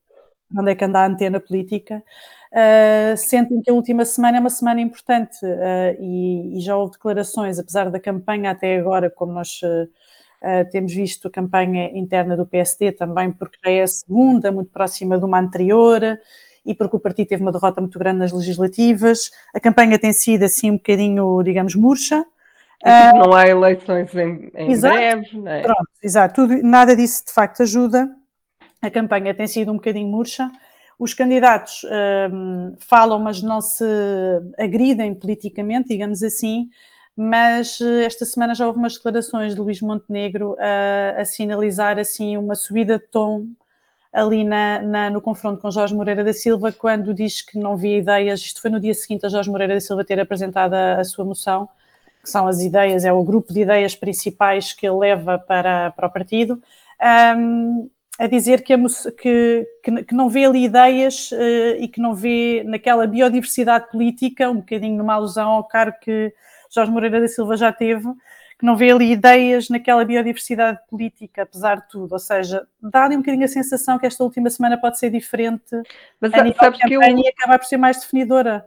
onde 0.56 0.72
é 0.72 0.76
que 0.76 0.86
anda 0.86 1.00
a 1.00 1.08
antena 1.08 1.40
política, 1.40 2.04
uh, 2.52 3.18
sentem 3.18 3.60
que 3.62 3.72
a 3.72 3.74
última 3.74 4.06
semana 4.06 4.38
é 4.38 4.40
uma 4.40 4.50
semana 4.52 4.82
importante 4.82 5.40
e, 6.00 6.58
e, 6.58 6.62
já 6.62 6.78
houve 6.78 6.94
declarações, 6.94 7.58
apesar 7.58 7.90
da 7.90 8.00
campanha 8.00 8.52
até 8.52 8.78
agora, 8.78 9.10
como 9.10 9.34
nós. 9.34 9.60
temos 10.72 10.94
visto 10.94 11.28
a 11.28 11.32
campanha 11.32 11.90
interna 11.98 12.38
do 12.38 12.46
PSD 12.46 12.92
também, 12.92 13.32
porque 13.32 13.58
é 13.66 13.82
a 13.82 13.88
segunda, 13.88 14.52
muito 14.52 14.72
próxima 14.72 15.18
de 15.18 15.26
uma 15.26 15.40
anterior, 15.40 16.02
e 16.66 16.74
porque 16.74 16.96
o 16.96 17.00
partido 17.00 17.28
teve 17.28 17.42
uma 17.42 17.52
derrota 17.52 17.82
muito 17.82 17.98
grande 18.00 18.20
nas 18.20 18.32
legislativas. 18.32 19.32
A 19.54 19.60
campanha 19.60 20.00
tem 20.00 20.14
sido 20.14 20.44
assim 20.44 20.72
um 20.72 20.78
bocadinho, 20.78 21.42
digamos, 21.44 21.76
murcha. 21.76 22.26
Uh, 22.84 23.18
não 23.18 23.34
há 23.34 23.48
eleições 23.48 24.14
em, 24.14 24.52
em 24.56 24.72
exato, 24.72 24.96
breve, 24.96 25.38
não 25.38 25.52
é? 25.52 25.62
Pronto, 25.62 25.90
exato. 26.02 26.36
Tudo, 26.36 26.62
nada 26.64 26.96
disso 26.96 27.26
de 27.26 27.34
facto 27.34 27.64
ajuda. 27.64 28.10
A 28.82 28.90
campanha 28.92 29.34
tem 29.34 29.48
sido 29.48 29.72
um 29.72 29.76
bocadinho 29.76 30.10
murcha. 30.10 30.52
Os 31.00 31.14
candidatos 31.14 31.86
um, 32.32 32.76
falam, 32.80 33.20
mas 33.20 33.42
não 33.42 33.62
se 33.62 33.86
agridem 34.58 35.14
politicamente, 35.16 35.90
digamos 35.90 36.22
assim. 36.22 36.70
Mas 37.16 37.80
eh, 37.80 38.06
esta 38.06 38.26
semana 38.26 38.56
já 38.56 38.66
houve 38.66 38.80
umas 38.80 38.96
declarações 38.96 39.54
de 39.54 39.62
Luís 39.62 39.82
Montenegro 39.82 40.56
a, 40.60 41.22
a 41.22 41.26
sinalizar 41.26 42.00
assim 42.00 42.38
uma 42.38 42.56
subida 42.56 42.98
de 42.98 43.08
tom 43.08 43.48
ali 44.14 44.44
na, 44.44 44.80
na, 44.80 45.10
no 45.10 45.20
confronto 45.20 45.60
com 45.60 45.72
Jorge 45.72 45.96
Moreira 45.96 46.24
da 46.24 46.34
Silva, 46.34 46.72
quando 46.72 47.14
diz 47.16 47.42
que 47.42 47.58
não 47.58 47.76
via 47.76 47.98
ideias, 47.98 48.42
isto 48.42 48.62
foi 48.62 48.70
no 48.70 48.80
dia 48.80 48.94
seguinte 48.94 49.26
a 49.26 49.30
Jorge 49.30 49.50
Moreira 49.50 49.74
da 49.74 49.82
Silva 49.82 50.06
ter 50.06 50.20
apresentado 50.20 50.76
a, 50.76 51.00
a 51.00 51.04
sua 51.04 51.26
moção, 51.26 51.68
que 52.22 52.30
são 52.30 52.48
as 52.48 52.62
ideias, 52.62 53.04
é 53.04 53.12
o 53.12 53.24
grupo 53.24 53.52
de 53.52 53.62
ideias 53.62 53.96
principais 53.96 54.72
que 54.72 54.88
ele 54.88 54.98
leva 54.98 55.40
para, 55.40 55.92
para 55.92 56.08
o 56.08 56.12
partido, 56.12 56.62
um, 57.36 57.90
a 58.20 58.28
dizer 58.28 58.62
que, 58.62 58.72
a, 58.72 58.78
que, 59.20 59.68
que, 60.08 60.14
não 60.14 60.30
vê 60.30 60.46
ali 60.46 60.64
ideias 60.64 61.32
uh, 61.32 61.76
e 61.80 61.88
que 61.88 62.00
não 62.00 62.14
vê 62.14 62.64
naquela 62.64 63.08
biodiversidade 63.08 63.90
política, 63.90 64.50
um 64.50 64.58
bocadinho 64.58 64.96
numa 64.96 65.16
alusão 65.16 65.50
ao 65.50 65.64
cargo 65.64 65.98
que 66.00 66.32
Jorge 66.70 66.92
Moreira 66.92 67.20
da 67.20 67.28
Silva 67.28 67.58
já 67.58 67.74
teve, 67.74 68.08
que 68.64 68.66
não 68.66 68.78
vê 68.78 68.92
ali 68.92 69.12
ideias 69.12 69.68
naquela 69.68 70.06
biodiversidade 70.06 70.80
política, 70.90 71.42
apesar 71.42 71.82
de 71.82 71.90
tudo. 71.90 72.14
Ou 72.14 72.20
seja, 72.20 72.66
dá-lhe 72.82 73.14
um 73.14 73.20
bocadinho 73.20 73.44
a 73.44 73.50
sensação 73.50 74.00
que 74.00 74.06
esta 74.06 74.24
última 74.24 74.50
semana 74.50 74.80
pode 74.80 74.98
ser 74.98 75.10
diferente 75.10 75.66
Mas, 76.18 76.34
a 76.34 76.54
sabes 76.54 76.80
que 76.80 76.94
eu... 76.94 77.02
e 77.02 77.28
acabar 77.28 77.60
por 77.60 77.66
ser 77.66 77.76
mais 77.76 78.00
definidora. 78.00 78.66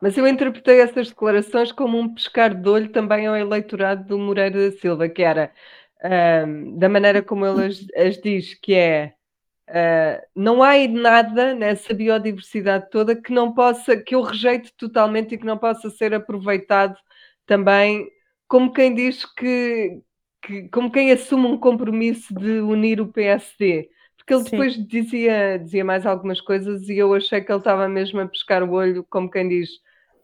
Mas 0.00 0.16
eu 0.16 0.26
interpretei 0.26 0.80
essas 0.80 1.10
declarações 1.10 1.70
como 1.70 1.98
um 1.98 2.14
pescar 2.14 2.54
de 2.54 2.66
olho 2.66 2.88
também 2.88 3.26
ao 3.26 3.36
eleitorado 3.36 4.04
do 4.04 4.18
Moreira 4.18 4.70
da 4.70 4.76
Silva, 4.78 5.10
que 5.10 5.22
era 5.22 5.52
da 6.74 6.88
maneira 6.88 7.22
como 7.22 7.44
ele 7.44 7.66
as, 7.66 7.86
as 7.94 8.16
diz, 8.16 8.54
que 8.54 8.72
é 8.72 9.12
uh, 9.68 10.26
não 10.34 10.62
há 10.62 10.72
nada 10.88 11.54
nessa 11.54 11.92
biodiversidade 11.92 12.88
toda 12.90 13.14
que 13.14 13.30
não 13.32 13.52
possa, 13.52 13.94
que 13.94 14.14
eu 14.14 14.22
rejeite 14.22 14.72
totalmente 14.74 15.34
e 15.34 15.38
que 15.38 15.46
não 15.46 15.58
possa 15.58 15.90
ser 15.90 16.14
aproveitado 16.14 16.96
também 17.46 18.08
como 18.54 18.72
quem 18.72 18.94
diz 18.94 19.24
que, 19.24 20.00
que, 20.40 20.68
como 20.68 20.88
quem 20.88 21.10
assume 21.10 21.44
um 21.44 21.58
compromisso 21.58 22.32
de 22.32 22.60
unir 22.60 23.00
o 23.00 23.08
PSD. 23.08 23.88
Porque 24.16 24.32
ele 24.32 24.44
Sim. 24.44 24.50
depois 24.50 24.86
dizia, 24.86 25.58
dizia 25.58 25.84
mais 25.84 26.06
algumas 26.06 26.40
coisas 26.40 26.88
e 26.88 26.96
eu 26.96 27.12
achei 27.14 27.40
que 27.40 27.50
ele 27.50 27.58
estava 27.58 27.88
mesmo 27.88 28.20
a 28.20 28.28
pescar 28.28 28.62
o 28.62 28.70
olho, 28.70 29.04
como 29.10 29.28
quem 29.28 29.48
diz: 29.48 29.70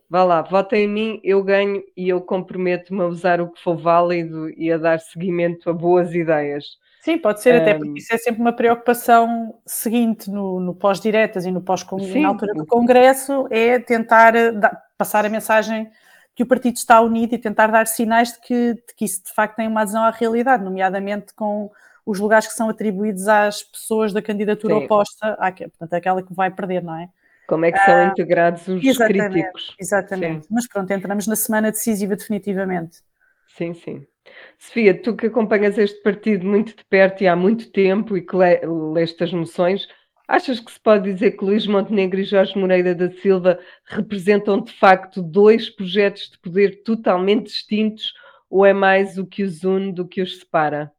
vá 0.09 0.23
lá, 0.23 0.41
votem 0.43 0.85
em 0.85 0.87
mim, 0.87 1.21
eu 1.25 1.43
ganho 1.43 1.83
e 1.97 2.07
eu 2.07 2.21
comprometo-me 2.21 3.01
a 3.01 3.07
usar 3.07 3.41
o 3.41 3.51
que 3.51 3.61
for 3.61 3.75
válido 3.75 4.49
e 4.51 4.71
a 4.71 4.77
dar 4.77 5.01
seguimento 5.01 5.69
a 5.69 5.73
boas 5.73 6.15
ideias. 6.15 6.63
Sim, 7.01 7.17
pode 7.17 7.41
ser, 7.41 7.55
um, 7.55 7.57
até 7.57 7.73
porque 7.73 7.99
isso 7.99 8.13
é 8.13 8.17
sempre 8.17 8.39
uma 8.39 8.53
preocupação 8.53 9.59
seguinte 9.65 10.31
no, 10.31 10.57
no 10.61 10.73
pós-diretas 10.73 11.45
e 11.45 11.51
no 11.51 11.61
pós-congresso, 11.61 12.17
na 12.17 12.29
altura 12.29 12.53
do 12.53 12.65
Congresso, 12.65 13.45
é 13.51 13.77
tentar 13.77 14.33
eh, 14.37 14.53
passar 14.97 15.25
a 15.25 15.29
mensagem 15.29 15.91
que 16.35 16.43
o 16.43 16.45
partido 16.45 16.75
está 16.75 17.01
unido 17.01 17.33
e 17.33 17.37
tentar 17.37 17.67
dar 17.67 17.87
sinais 17.87 18.33
de 18.33 18.41
que, 18.41 18.73
de 18.73 18.95
que 18.95 19.05
isso 19.05 19.23
de 19.23 19.33
facto 19.33 19.57
tem 19.57 19.67
uma 19.67 19.81
adesão 19.81 20.03
à 20.03 20.11
realidade, 20.11 20.63
nomeadamente 20.63 21.33
com 21.33 21.69
os 22.05 22.19
lugares 22.19 22.47
que 22.47 22.53
são 22.53 22.69
atribuídos 22.69 23.27
às 23.27 23.63
pessoas 23.63 24.11
da 24.13 24.21
candidatura 24.21 24.75
Sim. 24.75 24.85
oposta, 24.85 25.33
à, 25.39 25.51
portanto, 25.51 25.93
aquela 25.93 26.23
que 26.23 26.33
vai 26.33 26.49
perder, 26.49 26.83
não 26.83 26.95
é? 26.95 27.09
Como 27.47 27.65
é 27.65 27.71
que 27.71 27.79
são 27.79 27.95
ah, 27.95 28.05
integrados 28.05 28.67
os 28.67 28.83
exatamente, 28.83 29.29
críticos? 29.29 29.75
Exatamente, 29.79 30.47
sim. 30.47 30.53
mas 30.53 30.67
pronto, 30.67 30.91
entramos 30.91 31.27
na 31.27 31.35
semana 31.35 31.69
decisiva 31.69 32.15
definitivamente. 32.15 32.99
Sim, 33.57 33.73
sim. 33.73 34.07
Sofia, 34.57 34.99
tu 34.99 35.15
que 35.15 35.27
acompanhas 35.27 35.77
este 35.77 36.01
partido 36.01 36.45
muito 36.45 36.75
de 36.75 36.85
perto 36.85 37.23
e 37.23 37.27
há 37.27 37.35
muito 37.35 37.69
tempo 37.71 38.15
e 38.15 38.21
que 38.21 38.35
leste 38.93 39.23
as 39.23 39.33
moções, 39.33 39.87
Achas 40.31 40.61
que 40.61 40.71
se 40.71 40.79
pode 40.79 41.11
dizer 41.11 41.31
que 41.31 41.43
Luís 41.43 41.67
Montenegro 41.67 42.17
e 42.17 42.23
Jorge 42.23 42.57
Moreira 42.57 42.95
da 42.95 43.11
Silva 43.11 43.59
representam 43.83 44.61
de 44.61 44.71
facto 44.71 45.21
dois 45.21 45.69
projetos 45.69 46.29
de 46.29 46.39
poder 46.39 46.83
totalmente 46.83 47.47
distintos 47.47 48.13
ou 48.49 48.65
é 48.65 48.71
mais 48.71 49.17
o 49.17 49.25
que 49.25 49.43
os 49.43 49.65
une 49.65 49.91
do 49.91 50.07
que 50.07 50.21
os 50.21 50.39
separa? 50.39 50.89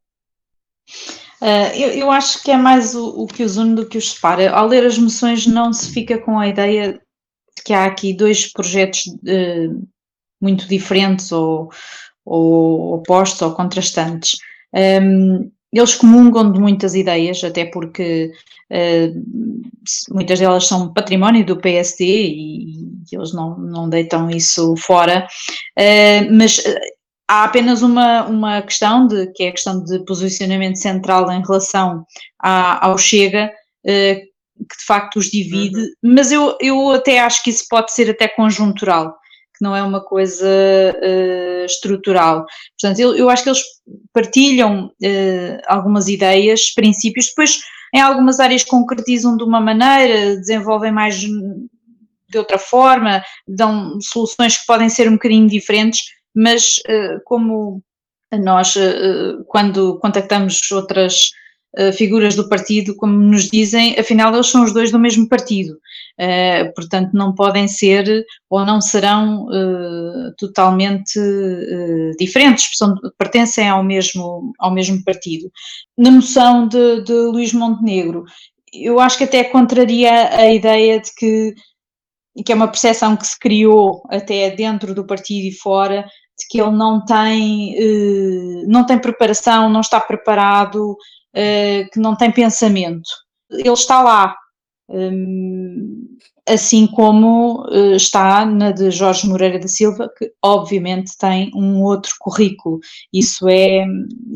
Uh, 1.40 1.74
eu, 1.74 1.88
eu, 1.92 2.10
acho 2.10 2.42
que 2.42 2.50
é 2.50 2.58
mais 2.58 2.94
o, 2.94 3.22
o, 3.22 3.26
que 3.26 3.42
os 3.42 3.56
une 3.56 3.74
do 3.74 3.88
que 3.88 3.96
os 3.96 4.12
separa. 4.12 4.50
Ao 4.50 4.66
ler 4.66 4.84
as 4.84 4.98
moções, 4.98 5.46
não 5.46 5.72
se 5.72 5.90
fica 5.94 6.18
com 6.18 6.38
a 6.38 6.48
ideia 6.48 6.92
de 6.92 7.62
que 7.64 7.72
há 7.72 7.86
aqui 7.86 8.14
dois 8.14 8.52
projetos 8.52 9.06
uh, 9.06 9.88
muito 10.38 10.68
diferentes 10.68 11.32
ou, 11.32 11.70
ou, 12.22 12.96
opostos 12.96 13.40
ou 13.40 13.54
contrastantes. 13.54 14.36
Um, 14.74 15.50
eles 15.72 15.94
comungam 15.94 16.52
de 16.52 16.60
muitas 16.60 16.94
ideias, 16.94 17.42
até 17.42 17.64
porque 17.64 18.32
uh, 18.70 20.14
muitas 20.14 20.38
delas 20.38 20.66
são 20.66 20.92
património 20.92 21.44
do 21.44 21.56
PSD 21.56 22.04
e, 22.04 22.72
e 23.10 23.16
eles 23.16 23.32
não, 23.32 23.58
não 23.58 23.88
deitam 23.88 24.30
isso 24.30 24.74
fora, 24.76 25.26
mas 26.30 26.62
há 27.32 27.44
apenas 27.44 27.80
uma, 27.80 28.26
uma 28.26 28.62
questão, 28.62 29.06
de, 29.06 29.32
que 29.32 29.44
é 29.44 29.48
a 29.48 29.52
questão 29.52 29.82
de 29.82 30.04
posicionamento 30.04 30.76
central 30.76 31.30
em 31.32 31.40
relação 31.40 32.04
à, 32.38 32.86
ao 32.86 32.98
Chega, 32.98 33.50
uh, 33.86 34.32
que 34.68 34.78
de 34.78 34.84
facto 34.86 35.16
os 35.16 35.30
divide, 35.30 35.80
uhum. 35.80 36.14
mas 36.14 36.30
eu, 36.30 36.56
eu 36.60 36.90
até 36.90 37.20
acho 37.20 37.42
que 37.42 37.50
isso 37.50 37.64
pode 37.68 37.92
ser 37.92 38.10
até 38.10 38.28
conjuntural, 38.28 39.16
não 39.62 39.76
é 39.76 39.82
uma 39.82 40.00
coisa 40.00 40.44
uh, 40.44 41.64
estrutural. 41.64 42.44
Portanto, 42.78 42.98
eu, 42.98 43.14
eu 43.14 43.30
acho 43.30 43.44
que 43.44 43.48
eles 43.48 43.62
partilham 44.12 44.86
uh, 44.86 45.60
algumas 45.68 46.08
ideias, 46.08 46.74
princípios, 46.74 47.28
depois 47.28 47.60
em 47.94 48.00
algumas 48.00 48.40
áreas 48.40 48.64
concretizam 48.64 49.36
de 49.36 49.44
uma 49.44 49.60
maneira, 49.60 50.36
desenvolvem 50.36 50.90
mais 50.90 51.20
de 51.20 52.38
outra 52.38 52.58
forma, 52.58 53.22
dão 53.46 54.00
soluções 54.00 54.58
que 54.58 54.66
podem 54.66 54.88
ser 54.88 55.08
um 55.08 55.12
bocadinho 55.12 55.46
diferentes, 55.46 56.00
mas 56.34 56.76
eh, 56.88 57.18
como 57.26 57.82
nós, 58.32 58.74
quando 59.48 59.98
contactamos 59.98 60.72
outras 60.72 61.32
eh, 61.76 61.92
figuras 61.92 62.34
do 62.34 62.48
partido, 62.48 62.94
como 62.96 63.12
nos 63.12 63.48
dizem, 63.48 63.98
afinal 63.98 64.32
eles 64.34 64.48
são 64.48 64.64
os 64.64 64.72
dois 64.72 64.90
do 64.90 64.98
mesmo 64.98 65.28
partido, 65.28 65.78
portanto 66.74 67.12
não 67.14 67.34
podem 67.34 67.66
ser 67.66 68.24
ou 68.50 68.64
não 68.64 68.80
serão 68.80 69.46
totalmente 70.38 71.18
diferentes, 72.18 72.68
são, 72.76 72.94
pertencem 73.18 73.68
ao 73.68 73.82
mesmo, 73.82 74.52
ao 74.58 74.72
mesmo 74.72 75.02
partido. 75.02 75.50
Na 75.96 76.10
moção 76.10 76.68
de, 76.68 77.02
de 77.02 77.12
Luís 77.12 77.52
Montenegro, 77.52 78.24
eu 78.72 79.00
acho 79.00 79.18
que 79.18 79.24
até 79.24 79.42
contraria 79.44 80.28
a 80.36 80.52
ideia 80.52 81.00
de 81.00 81.10
que 81.14 81.54
que 82.44 82.52
é 82.52 82.54
uma 82.54 82.68
percepção 82.68 83.16
que 83.16 83.26
se 83.26 83.38
criou 83.38 84.02
até 84.08 84.50
dentro 84.50 84.94
do 84.94 85.06
partido 85.06 85.46
e 85.46 85.52
fora, 85.52 86.02
de 86.02 86.46
que 86.48 86.60
ele 86.60 86.70
não 86.70 87.04
tem, 87.04 87.76
não 88.66 88.86
tem 88.86 88.98
preparação, 88.98 89.68
não 89.68 89.80
está 89.80 90.00
preparado, 90.00 90.96
eh, 91.34 91.84
que 91.92 91.98
não 91.98 92.16
tem 92.16 92.30
pensamento. 92.30 93.08
Ele 93.50 93.70
está 93.70 94.02
lá, 94.02 94.36
hum, 94.88 96.06
assim 96.48 96.86
como 96.86 97.66
eh, 97.70 97.96
está 97.96 98.44
na 98.44 98.70
de 98.70 98.90
Jorge 98.90 99.28
Moreira 99.28 99.58
da 99.58 99.68
Silva, 99.68 100.10
que 100.16 100.32
obviamente 100.42 101.16
tem 101.18 101.50
um 101.54 101.82
outro 101.82 102.14
currículo, 102.20 102.80
isso 103.12 103.48
é, 103.48 103.86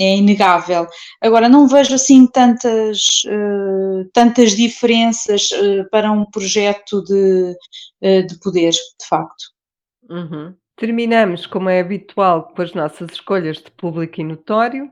é 0.01 0.17
inegável. 0.17 0.87
Agora, 1.21 1.49
não 1.49 1.67
vejo 1.69 1.95
assim 1.95 2.27
tantas, 2.27 3.23
tantas 4.13 4.53
diferenças 4.53 5.51
para 5.91 6.13
um 6.13 6.25
projeto 6.25 7.03
de, 7.03 7.57
de 8.27 8.39
poder, 8.41 8.71
de 8.71 9.07
facto. 9.09 9.57
Uhum. 10.09 10.55
Terminamos, 10.77 11.47
como 11.47 11.71
é 11.71 11.81
habitual, 11.81 12.53
com 12.55 12.61
as 12.61 12.75
nossas 12.75 13.11
escolhas 13.13 13.57
de 13.57 13.71
público 13.71 14.21
e 14.21 14.25
notório. 14.25 14.91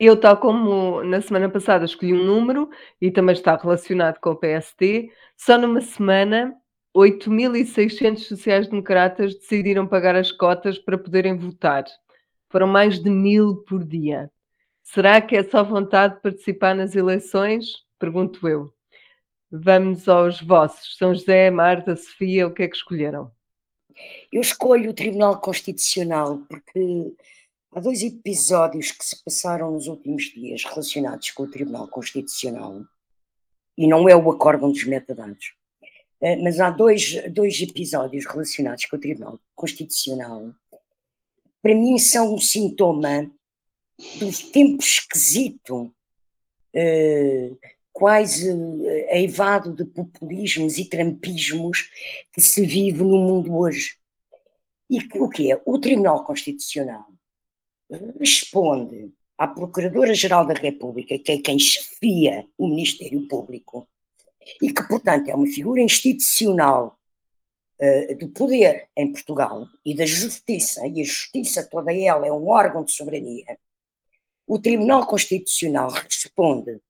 Eu, 0.00 0.16
tal 0.18 0.36
como 0.36 1.02
na 1.02 1.20
semana 1.20 1.48
passada, 1.48 1.84
escolhi 1.84 2.14
um 2.14 2.24
número 2.24 2.70
e 3.00 3.10
também 3.10 3.32
está 3.32 3.56
relacionado 3.56 4.20
com 4.20 4.30
o 4.30 4.36
PST. 4.36 5.10
Só 5.36 5.58
numa 5.58 5.80
semana, 5.80 6.54
8.600 6.96 8.18
sociais-democratas 8.18 9.34
decidiram 9.34 9.88
pagar 9.88 10.14
as 10.14 10.30
cotas 10.30 10.78
para 10.78 10.96
poderem 10.96 11.36
votar. 11.36 11.84
Foram 12.48 12.68
mais 12.68 13.00
de 13.00 13.10
mil 13.10 13.56
por 13.68 13.84
dia. 13.84 14.30
Será 14.84 15.20
que 15.20 15.36
é 15.36 15.42
só 15.42 15.64
vontade 15.64 16.14
de 16.14 16.22
participar 16.22 16.74
nas 16.74 16.94
eleições? 16.94 17.84
Pergunto 17.98 18.48
eu. 18.48 18.72
Vamos 19.50 20.08
aos 20.08 20.40
vossos. 20.40 20.96
São 20.96 21.14
José, 21.14 21.50
Marta, 21.50 21.96
Sofia, 21.96 22.46
o 22.46 22.54
que 22.54 22.62
é 22.62 22.68
que 22.68 22.76
escolheram? 22.76 23.30
Eu 24.32 24.40
escolho 24.40 24.90
o 24.90 24.94
Tribunal 24.94 25.40
Constitucional 25.40 26.38
porque 26.48 27.12
há 27.72 27.80
dois 27.80 28.02
episódios 28.02 28.92
que 28.92 29.04
se 29.04 29.22
passaram 29.24 29.72
nos 29.72 29.86
últimos 29.86 30.24
dias 30.24 30.64
relacionados 30.64 31.30
com 31.30 31.44
o 31.44 31.50
Tribunal 31.50 31.88
Constitucional 31.88 32.82
e 33.76 33.86
não 33.86 34.08
é 34.08 34.16
o 34.16 34.30
acórdão 34.30 34.72
dos 34.72 34.84
metadados, 34.84 35.54
eh, 36.20 36.36
mas 36.36 36.58
há 36.58 36.70
dois, 36.70 37.22
dois 37.30 37.60
episódios 37.60 38.26
relacionados 38.26 38.84
com 38.86 38.96
o 38.96 39.00
Tribunal 39.00 39.40
Constitucional 39.54 40.52
para 41.62 41.74
mim 41.74 41.98
são 41.98 42.34
um 42.34 42.38
sintoma 42.38 43.30
do 44.18 44.50
tempo 44.52 44.82
esquisito, 44.82 45.92
eh, 46.72 47.50
quase 47.92 48.48
eh, 48.48 49.18
eivado 49.18 49.74
de 49.74 49.84
populismos 49.84 50.78
e 50.78 50.84
trampismos 50.84 51.90
que 52.32 52.40
se 52.40 52.64
vive 52.64 53.02
no 53.02 53.18
mundo 53.18 53.56
hoje. 53.56 53.96
E 54.88 54.98
o 55.18 55.28
que 55.28 55.52
é? 55.52 55.60
O 55.66 55.78
Tribunal 55.78 56.24
Constitucional 56.24 57.06
responde 58.18 59.12
à 59.36 59.46
Procuradora-Geral 59.46 60.46
da 60.46 60.54
República, 60.54 61.18
que 61.18 61.32
é 61.32 61.38
quem 61.38 61.58
chefia 61.58 62.46
o 62.58 62.68
Ministério 62.68 63.26
Público, 63.28 63.88
e 64.62 64.72
que, 64.72 64.82
portanto, 64.88 65.28
é 65.28 65.34
uma 65.34 65.46
figura 65.46 65.80
institucional 65.80 66.98
uh, 67.80 68.18
do 68.18 68.28
poder 68.28 68.88
em 68.96 69.12
Portugal 69.12 69.66
e 69.84 69.94
da 69.94 70.06
justiça, 70.06 70.86
e 70.86 71.00
a 71.00 71.04
justiça 71.04 71.66
toda 71.68 71.92
ela 71.94 72.26
é 72.26 72.32
um 72.32 72.48
órgão 72.48 72.84
de 72.84 72.92
soberania. 72.92 73.58
O 74.46 74.58
Tribunal 74.58 75.06
Constitucional 75.06 75.90
responde 75.90 76.80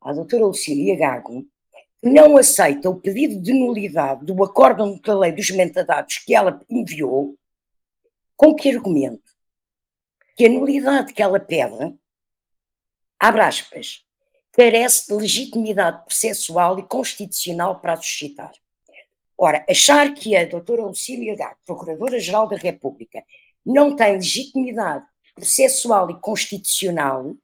à 0.00 0.12
doutora 0.12 0.46
Lucília 0.46 0.96
Gago, 0.96 1.46
que 2.00 2.08
não 2.08 2.36
aceita 2.36 2.88
o 2.88 3.00
pedido 3.00 3.40
de 3.40 3.52
nulidade 3.52 4.24
do 4.24 4.42
acórdão 4.44 4.98
da 4.98 5.18
lei 5.18 5.32
dos 5.32 5.50
metadados 5.50 6.18
que 6.18 6.34
ela 6.34 6.60
enviou, 6.68 7.36
com 8.36 8.54
que 8.54 8.70
argumento? 8.70 9.29
Que 10.40 10.46
a 10.46 10.48
nulidade 10.48 11.12
que 11.12 11.22
ela 11.22 11.38
pede, 11.38 11.94
abre 13.18 13.42
aspas, 13.42 14.06
carece 14.52 15.08
de 15.08 15.12
legitimidade 15.12 16.02
processual 16.06 16.78
e 16.78 16.82
constitucional 16.82 17.78
para 17.78 17.92
a 17.92 17.96
suscitar. 17.98 18.50
Ora, 19.36 19.62
achar 19.68 20.14
que 20.14 20.34
a 20.34 20.46
doutora 20.46 20.86
Lucília 20.86 21.36
Gago, 21.36 21.58
Procuradora-Geral 21.66 22.48
da 22.48 22.56
República, 22.56 23.22
não 23.66 23.94
tem 23.94 24.14
legitimidade 24.14 25.04
processual 25.34 26.10
e 26.10 26.18
constitucional 26.18 27.36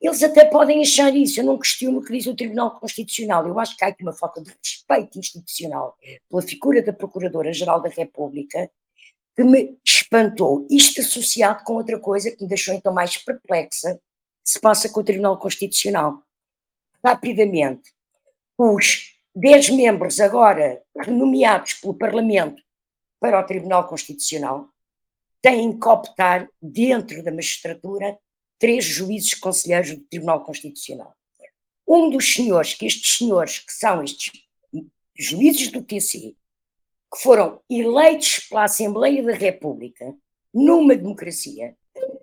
eles 0.00 0.22
até 0.22 0.44
podem 0.44 0.80
achar 0.80 1.14
isso, 1.14 1.40
eu 1.40 1.44
não 1.44 1.58
questiono 1.58 1.98
o 1.98 2.04
que 2.04 2.12
diz 2.12 2.26
o 2.26 2.34
Tribunal 2.34 2.78
Constitucional, 2.78 3.46
eu 3.46 3.58
acho 3.58 3.76
que 3.76 3.84
há 3.84 3.88
aqui 3.88 4.02
uma 4.02 4.12
falta 4.12 4.40
de 4.40 4.50
respeito 4.50 5.18
institucional 5.18 5.96
pela 6.28 6.42
figura 6.42 6.82
da 6.82 6.92
Procuradora-Geral 6.92 7.82
da 7.82 7.88
República 7.88 8.70
que 9.38 9.44
me 9.44 9.78
espantou, 9.84 10.66
isto 10.68 11.00
associado 11.00 11.62
com 11.62 11.74
outra 11.74 11.96
coisa 12.00 12.28
que 12.28 12.42
me 12.42 12.48
deixou 12.48 12.74
então 12.74 12.92
mais 12.92 13.16
perplexa, 13.18 14.00
se 14.42 14.58
passa 14.58 14.88
com 14.88 14.98
o 14.98 15.04
Tribunal 15.04 15.38
Constitucional. 15.38 16.24
Rapidamente, 17.04 17.94
os 18.58 19.16
10 19.36 19.70
membros 19.70 20.18
agora 20.18 20.82
renomeados 20.96 21.74
pelo 21.74 21.94
Parlamento 21.94 22.60
para 23.20 23.38
o 23.38 23.46
Tribunal 23.46 23.86
Constitucional 23.86 24.70
têm 25.40 25.78
que 25.78 25.86
optar 25.86 26.50
dentro 26.60 27.22
da 27.22 27.30
magistratura 27.30 28.18
três 28.58 28.84
juízes 28.84 29.34
conselheiros 29.34 29.92
do 29.92 30.00
Tribunal 30.00 30.42
Constitucional. 30.42 31.14
Um 31.86 32.10
dos 32.10 32.34
senhores, 32.34 32.74
que 32.74 32.86
estes 32.86 33.18
senhores, 33.18 33.60
que 33.60 33.72
são 33.72 34.02
estes 34.02 34.32
juízes 35.16 35.70
do 35.70 35.80
TC, 35.80 36.34
que 37.12 37.22
foram 37.22 37.60
eleitos 37.70 38.40
pela 38.48 38.64
Assembleia 38.64 39.22
da 39.22 39.32
República, 39.32 40.14
numa 40.52 40.94
democracia, 40.94 41.74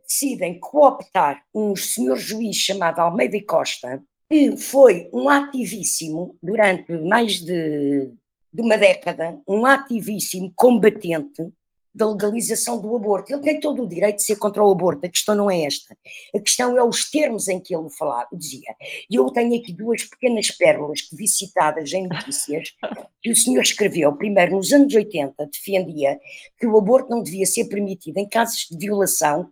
decidem 0.08 0.60
cooptar 0.60 1.44
um 1.54 1.76
senhor 1.76 2.18
juiz 2.18 2.56
chamado 2.56 3.00
Almeida 3.00 3.42
Costa, 3.46 4.04
que 4.30 4.58
foi 4.58 5.10
um 5.14 5.30
ativíssimo 5.30 6.38
durante 6.42 6.92
mais 6.94 7.40
de, 7.40 8.12
de 8.54 8.62
uma 8.62 8.78
década, 8.78 9.40
um 9.48 9.66
ativíssimo 9.66 10.52
combatente 10.56 11.52
da 11.96 12.12
legalização 12.12 12.80
do 12.82 12.94
aborto. 12.94 13.32
Ele 13.32 13.42
tem 13.42 13.60
todo 13.60 13.84
o 13.84 13.88
direito 13.88 14.18
de 14.18 14.24
ser 14.24 14.36
contra 14.36 14.62
o 14.62 14.70
aborto, 14.70 15.06
a 15.06 15.10
questão 15.10 15.34
não 15.34 15.50
é 15.50 15.62
esta. 15.62 15.98
A 16.36 16.40
questão 16.40 16.78
é 16.78 16.84
os 16.84 17.10
termos 17.10 17.48
em 17.48 17.58
que 17.58 17.74
ele 17.74 17.90
falava, 17.90 18.28
dizia. 18.34 18.76
E 19.10 19.16
eu 19.16 19.32
tenho 19.32 19.58
aqui 19.58 19.72
duas 19.72 20.04
pequenas 20.04 20.52
pérolas 20.52 21.02
que 21.02 21.16
vi 21.16 21.26
citadas 21.26 21.94
em 21.94 22.06
notícias, 22.06 22.76
que 23.22 23.32
o 23.32 23.36
senhor 23.36 23.62
escreveu, 23.62 24.14
primeiro 24.14 24.58
nos 24.58 24.74
anos 24.74 24.94
80, 24.94 25.46
defendia 25.46 26.20
que 26.60 26.68
o 26.68 26.78
aborto 26.78 27.10
não 27.10 27.24
devia 27.24 27.46
ser 27.46 27.66
permitido 27.66 28.18
em 28.18 28.28
casos 28.28 28.68
de 28.70 28.78
violação, 28.78 29.50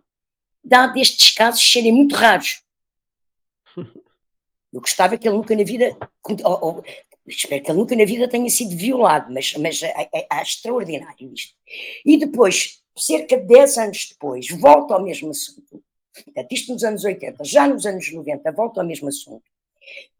dado 0.62 0.98
estes 0.98 1.32
casos 1.32 1.72
serem 1.72 1.92
muito 1.92 2.14
raros. 2.14 2.62
Eu 4.70 4.80
gostava 4.80 5.16
que 5.16 5.26
ele 5.28 5.36
nunca 5.36 5.56
na 5.56 5.62
vida, 5.62 5.96
espero 7.26 7.62
que 7.62 7.70
ele 7.70 7.78
nunca 7.78 7.96
na 7.96 8.04
vida 8.04 8.28
tenha 8.28 8.48
sido 8.50 8.76
violado, 8.76 9.32
mas, 9.32 9.54
mas 9.54 9.82
é, 9.82 10.08
é, 10.12 10.26
é 10.30 10.42
extraordinário 10.42 11.32
isto. 11.32 11.54
E 12.04 12.16
depois, 12.16 12.82
cerca 12.96 13.36
de 13.36 13.46
10 13.46 13.78
anos 13.78 14.08
depois, 14.10 14.48
volta 14.50 14.94
ao 14.94 15.02
mesmo 15.02 15.30
assunto, 15.30 15.82
isto 16.50 16.72
nos 16.72 16.84
anos 16.84 17.04
80, 17.04 17.44
já 17.44 17.66
nos 17.66 17.86
anos 17.86 18.12
90, 18.12 18.52
volta 18.52 18.80
ao 18.80 18.86
mesmo 18.86 19.08
assunto, 19.08 19.44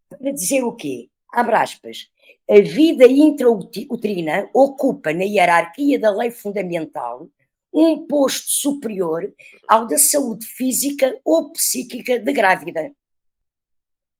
para 0.09 0.33
dizer 0.33 0.62
o 0.64 0.73
quê? 0.73 1.09
Abre 1.33 1.57
aspas, 1.57 2.09
a 2.49 2.61
vida 2.61 3.07
intrauterina 3.07 4.49
ocupa 4.53 5.12
na 5.12 5.25
hierarquia 5.25 5.99
da 5.99 6.11
lei 6.11 6.31
fundamental 6.31 7.29
um 7.73 8.07
posto 8.07 8.49
superior 8.49 9.33
ao 9.69 9.87
da 9.87 9.99
saúde 9.99 10.47
física 10.47 11.19
ou 11.25 11.51
psíquica 11.51 12.21
de 12.21 12.33
grávida. 12.33 12.93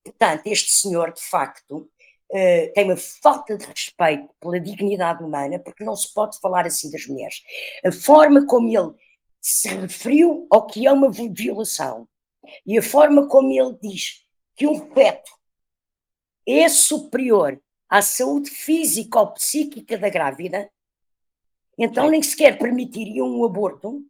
Portanto, 0.03 0.47
este 0.47 0.73
senhor, 0.73 1.13
de 1.13 1.23
facto, 1.23 1.89
uh, 2.31 2.73
tem 2.75 2.85
uma 2.85 2.97
falta 2.97 3.57
de 3.57 3.67
respeito 3.67 4.29
pela 4.41 4.61
dignidade 4.61 5.23
humana, 5.23 5.59
porque 5.59 5.85
não 5.85 5.97
se 5.97 6.13
pode 6.13 6.39
falar 6.41 6.67
assim 6.67 6.91
das 6.91 7.07
mulheres. 7.07 7.43
A 7.85 7.93
forma 7.93 8.47
como 8.47 8.69
ele 8.69 8.95
se 9.41 9.69
referiu 9.69 10.47
ao 10.51 10.67
que 10.67 10.87
é 10.87 10.93
uma 10.93 11.11
violação 11.11 12.09
e 12.67 12.79
a 12.79 12.83
forma 12.83 13.29
como 13.29 13.53
ele 13.53 13.77
diz 13.83 14.25
que 14.57 14.67
um 14.67 14.93
feto 14.93 15.31
é 16.47 16.69
superior 16.69 17.61
à 17.89 18.03
saúde 18.03 18.51
física 18.51 19.21
ou 19.21 19.33
psíquica 19.33 19.97
da 19.99 20.09
grávida, 20.09 20.71
então 21.79 22.11
nem 22.11 22.23
sequer 22.23 22.59
permitiriam 22.59 23.27
um 23.27 23.45
aborto 23.45 24.05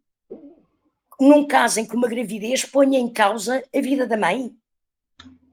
num 1.19 1.45
caso 1.47 1.79
em 1.79 1.85
que 1.85 1.95
uma 1.95 2.07
gravidez 2.07 2.65
ponha 2.65 2.99
em 2.99 3.11
causa 3.11 3.63
a 3.73 3.81
vida 3.81 4.05
da 4.05 4.17
mãe. 4.17 4.55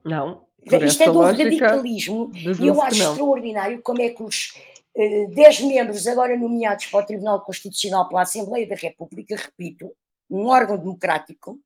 Não. 0.03 0.42
Isto 0.65 1.03
é 1.03 1.11
do 1.11 1.21
radicalismo 1.21 2.31
e 2.33 2.67
eu 2.67 2.81
acho 2.81 3.01
extraordinário 3.01 3.81
como 3.81 4.01
é 4.01 4.09
que 4.09 4.23
os 4.23 4.53
uh, 4.95 5.33
10 5.33 5.61
membros 5.61 6.07
agora 6.07 6.37
nomeados 6.37 6.85
para 6.87 7.03
o 7.03 7.05
Tribunal 7.05 7.41
Constitucional 7.41 8.07
pela 8.07 8.21
Assembleia 8.21 8.67
da 8.67 8.75
República, 8.75 9.35
repito, 9.35 9.91
um 10.29 10.47
órgão 10.47 10.77
democrático, 10.77 11.59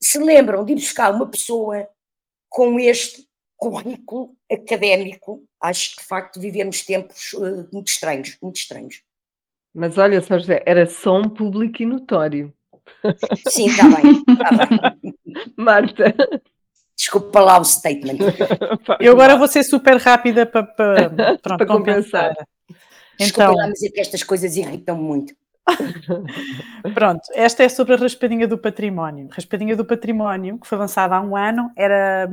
se 0.00 0.18
lembram 0.18 0.64
de 0.64 0.72
ir 0.72 0.76
buscar 0.76 1.14
uma 1.14 1.26
pessoa 1.26 1.88
com 2.48 2.78
este 2.78 3.26
currículo 3.56 4.34
académico. 4.50 5.42
Acho 5.60 5.96
que 5.96 6.02
de 6.02 6.08
facto 6.08 6.40
vivemos 6.40 6.82
tempos 6.82 7.32
uh, 7.32 7.68
muito 7.72 7.88
estranhos, 7.88 8.36
muito 8.42 8.56
estranhos. 8.56 9.02
Mas 9.74 9.98
olha, 9.98 10.20
São 10.20 10.38
José, 10.38 10.62
era 10.64 10.86
só 10.86 11.18
um 11.18 11.28
público 11.28 11.82
e 11.82 11.86
notório. 11.86 12.52
Sim, 13.48 13.66
está 13.68 13.84
bem, 13.84 14.24
tá 14.24 14.66
bem. 14.66 15.14
Marta. 15.56 16.14
Desculpa 17.06 17.38
lá 17.38 17.60
o 17.60 17.64
statement. 17.64 18.18
Eu 18.98 19.12
agora 19.12 19.36
vou 19.36 19.46
ser 19.46 19.62
super 19.62 19.96
rápida 19.96 20.44
para, 20.44 20.64
para, 20.64 21.38
para 21.38 21.66
compensar. 21.66 22.32
Então, 22.32 22.76
Desculpa 23.16 23.50
lá, 23.52 23.68
mas 23.68 23.80
é 23.84 23.88
que 23.88 24.00
estas 24.00 24.24
coisas 24.24 24.56
irritam 24.56 24.96
muito. 24.96 25.32
Pronto, 26.94 27.22
esta 27.32 27.62
é 27.62 27.68
sobre 27.68 27.94
a 27.94 27.96
raspadinha 27.96 28.48
do 28.48 28.58
património. 28.58 29.28
Raspadinha 29.30 29.76
do 29.76 29.84
património, 29.84 30.58
que 30.58 30.66
foi 30.66 30.78
lançada 30.78 31.14
há 31.14 31.20
um 31.20 31.36
ano, 31.36 31.70
era 31.76 32.28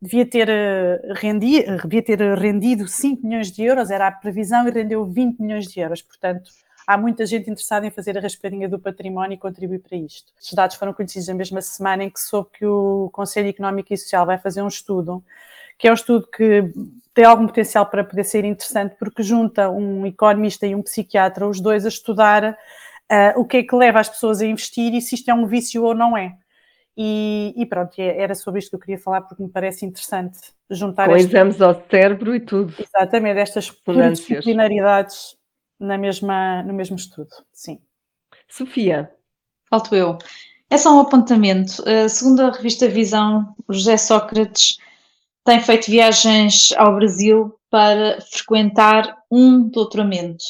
devia 0.00 0.26
ter, 0.26 0.48
eh, 0.48 1.00
rendi, 1.14 1.64
devia 1.82 2.02
ter 2.02 2.20
rendido 2.38 2.86
5 2.86 3.26
milhões 3.26 3.50
de 3.50 3.64
euros, 3.64 3.90
era 3.90 4.06
a 4.06 4.12
previsão, 4.12 4.68
e 4.68 4.70
rendeu 4.70 5.04
20 5.06 5.40
milhões 5.40 5.66
de 5.66 5.80
euros. 5.80 6.02
Portanto, 6.02 6.50
há 6.86 6.96
muita 6.96 7.26
gente 7.26 7.50
interessada 7.50 7.86
em 7.86 7.90
fazer 7.90 8.16
a 8.16 8.20
raspadinha 8.20 8.68
do 8.68 8.78
património 8.78 9.34
e 9.34 9.38
contribuir 9.38 9.80
para 9.80 9.96
isto. 9.96 10.32
Estes 10.38 10.54
dados 10.54 10.76
foram 10.76 10.92
conhecidos 10.92 11.28
na 11.28 11.34
mesma 11.34 11.60
semana 11.60 12.04
em 12.04 12.10
que 12.10 12.20
soube 12.20 12.50
que 12.52 12.66
o 12.66 13.10
Conselho 13.12 13.48
Económico 13.48 13.92
e 13.92 13.96
Social 13.96 14.26
vai 14.26 14.38
fazer 14.38 14.62
um 14.62 14.68
estudo, 14.68 15.24
que 15.78 15.88
é 15.88 15.90
um 15.90 15.94
estudo 15.94 16.26
que 16.26 16.72
tem 17.12 17.24
algum 17.24 17.46
potencial 17.46 17.86
para 17.86 18.04
poder 18.04 18.24
ser 18.24 18.44
interessante, 18.44 18.96
porque 18.98 19.22
junta 19.22 19.70
um 19.70 20.04
economista 20.06 20.66
e 20.66 20.74
um 20.74 20.82
psiquiatra, 20.82 21.46
os 21.46 21.60
dois 21.60 21.84
a 21.84 21.88
estudar 21.88 22.52
uh, 22.52 23.40
o 23.40 23.44
que 23.44 23.58
é 23.58 23.62
que 23.62 23.74
leva 23.74 24.00
as 24.00 24.08
pessoas 24.08 24.40
a 24.40 24.46
investir 24.46 24.94
e 24.94 25.00
se 25.00 25.14
isto 25.14 25.30
é 25.30 25.34
um 25.34 25.46
vício 25.46 25.84
ou 25.84 25.94
não 25.94 26.16
é. 26.16 26.36
E, 26.96 27.52
e, 27.56 27.66
pronto, 27.66 27.92
era 27.98 28.36
sobre 28.36 28.60
isto 28.60 28.70
que 28.70 28.76
eu 28.76 28.80
queria 28.80 28.98
falar 28.98 29.22
porque 29.22 29.42
me 29.42 29.48
parece 29.48 29.84
interessante 29.84 30.38
juntar. 30.70 31.08
Com 31.08 31.16
exames 31.16 31.60
ao 31.60 31.74
cérebro 31.90 32.36
e 32.36 32.40
tudo. 32.40 32.72
Exatamente, 32.78 33.40
estas 33.40 33.72
disciplinaridades 34.12 35.36
na 35.78 35.98
mesma, 35.98 36.62
no 36.62 36.72
mesmo 36.72 36.96
estudo, 36.96 37.30
sim. 37.52 37.80
Sofia. 38.48 39.10
Falto 39.68 39.94
eu. 39.94 40.18
É 40.70 40.76
só 40.76 40.96
um 40.96 41.00
apontamento. 41.00 41.82
Uh, 41.82 42.08
segundo 42.08 42.40
a 42.40 42.50
revista 42.50 42.88
Visão, 42.88 43.54
José 43.68 43.96
Sócrates 43.96 44.76
tem 45.44 45.60
feito 45.60 45.90
viagens 45.90 46.72
ao 46.76 46.94
Brasil 46.94 47.54
para 47.70 48.20
frequentar 48.20 49.16
um 49.30 49.68
doutoramento. 49.68 50.44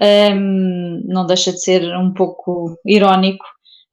Um, 0.00 1.02
não 1.06 1.26
deixa 1.26 1.52
de 1.52 1.60
ser 1.60 1.82
um 1.96 2.12
pouco 2.12 2.78
irónico, 2.84 3.44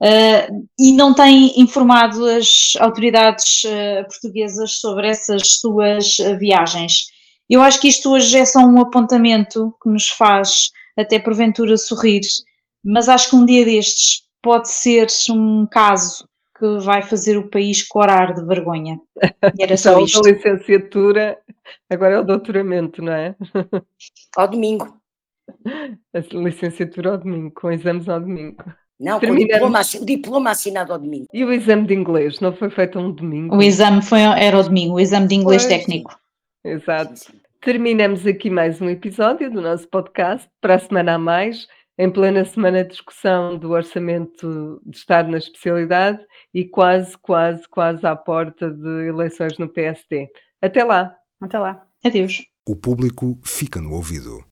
Uh, 0.01 0.67
e 0.77 0.91
não 0.91 1.13
tem 1.13 1.57
informado 1.59 2.25
as 2.25 2.73
autoridades 2.79 3.63
uh, 3.63 4.03
portuguesas 4.07 4.73
sobre 4.73 5.07
essas 5.07 5.59
suas 5.59 6.17
viagens. 6.37 7.07
Eu 7.49 7.61
acho 7.61 7.79
que 7.79 7.87
isto 7.87 8.11
hoje 8.11 8.37
é 8.37 8.45
só 8.45 8.59
um 8.59 8.79
apontamento 8.79 9.75
que 9.81 9.89
nos 9.89 10.09
faz 10.09 10.71
até 10.97 11.19
porventura 11.19 11.77
sorrir, 11.77 12.21
mas 12.83 13.07
acho 13.07 13.29
que 13.29 13.35
um 13.35 13.45
dia 13.45 13.65
destes 13.65 14.23
pode 14.41 14.69
ser 14.69 15.07
um 15.29 15.65
caso 15.65 16.27
que 16.57 16.77
vai 16.79 17.01
fazer 17.01 17.37
o 17.37 17.49
país 17.49 17.83
corar 17.83 18.33
de 18.33 18.45
vergonha. 18.45 18.99
E 19.57 19.63
era 19.63 19.75
só 19.77 19.91
então, 19.91 20.05
isto. 20.05 20.25
a 20.25 20.31
licenciatura, 20.31 21.37
agora 21.89 22.15
é 22.15 22.19
o 22.19 22.23
doutoramento, 22.23 23.01
não 23.01 23.11
é? 23.11 23.35
Ao 24.35 24.47
domingo. 24.47 24.97
A 26.13 26.19
licenciatura 26.33 27.11
ao 27.11 27.17
domingo, 27.17 27.51
com 27.51 27.71
exames 27.71 28.07
ao 28.07 28.19
domingo. 28.19 28.63
Não, 28.99 29.17
o 29.17 29.35
diploma, 29.35 29.81
o 29.81 30.05
diploma 30.05 30.51
assinado 30.51 30.93
ao 30.93 30.99
domingo. 30.99 31.27
E 31.33 31.43
o 31.43 31.51
exame 31.51 31.85
de 31.85 31.93
inglês 31.93 32.39
não 32.39 32.53
foi 32.53 32.69
feito 32.69 32.97
um 32.97 33.11
domingo? 33.11 33.57
O 33.57 33.61
exame 33.61 34.01
foi, 34.01 34.21
era 34.21 34.55
ao 34.55 34.63
domingo, 34.63 34.95
o 34.95 34.99
exame 34.99 35.27
de 35.27 35.35
inglês 35.35 35.65
pois. 35.65 35.77
técnico. 35.77 36.17
Exato. 36.65 37.31
Terminamos 37.61 38.25
aqui 38.25 38.49
mais 38.49 38.81
um 38.81 38.89
episódio 38.89 39.51
do 39.51 39.61
nosso 39.61 39.87
podcast. 39.87 40.49
Para 40.59 40.73
a 40.73 40.79
semana 40.79 41.13
a 41.13 41.19
mais, 41.19 41.67
em 41.95 42.09
plena 42.09 42.43
semana 42.43 42.83
de 42.83 42.89
discussão 42.89 43.55
do 43.55 43.69
Orçamento 43.69 44.81
de 44.83 44.97
Estado 44.97 45.29
na 45.29 45.37
especialidade 45.37 46.25
e 46.51 46.65
quase, 46.65 47.15
quase, 47.19 47.69
quase 47.69 48.03
à 48.03 48.15
porta 48.15 48.71
de 48.71 49.07
eleições 49.07 49.59
no 49.59 49.69
PSD. 49.69 50.27
Até 50.59 50.83
lá. 50.83 51.15
Até 51.39 51.59
lá. 51.59 51.85
Adeus. 52.03 52.43
O 52.67 52.75
público 52.75 53.39
fica 53.43 53.79
no 53.79 53.93
ouvido. 53.93 54.39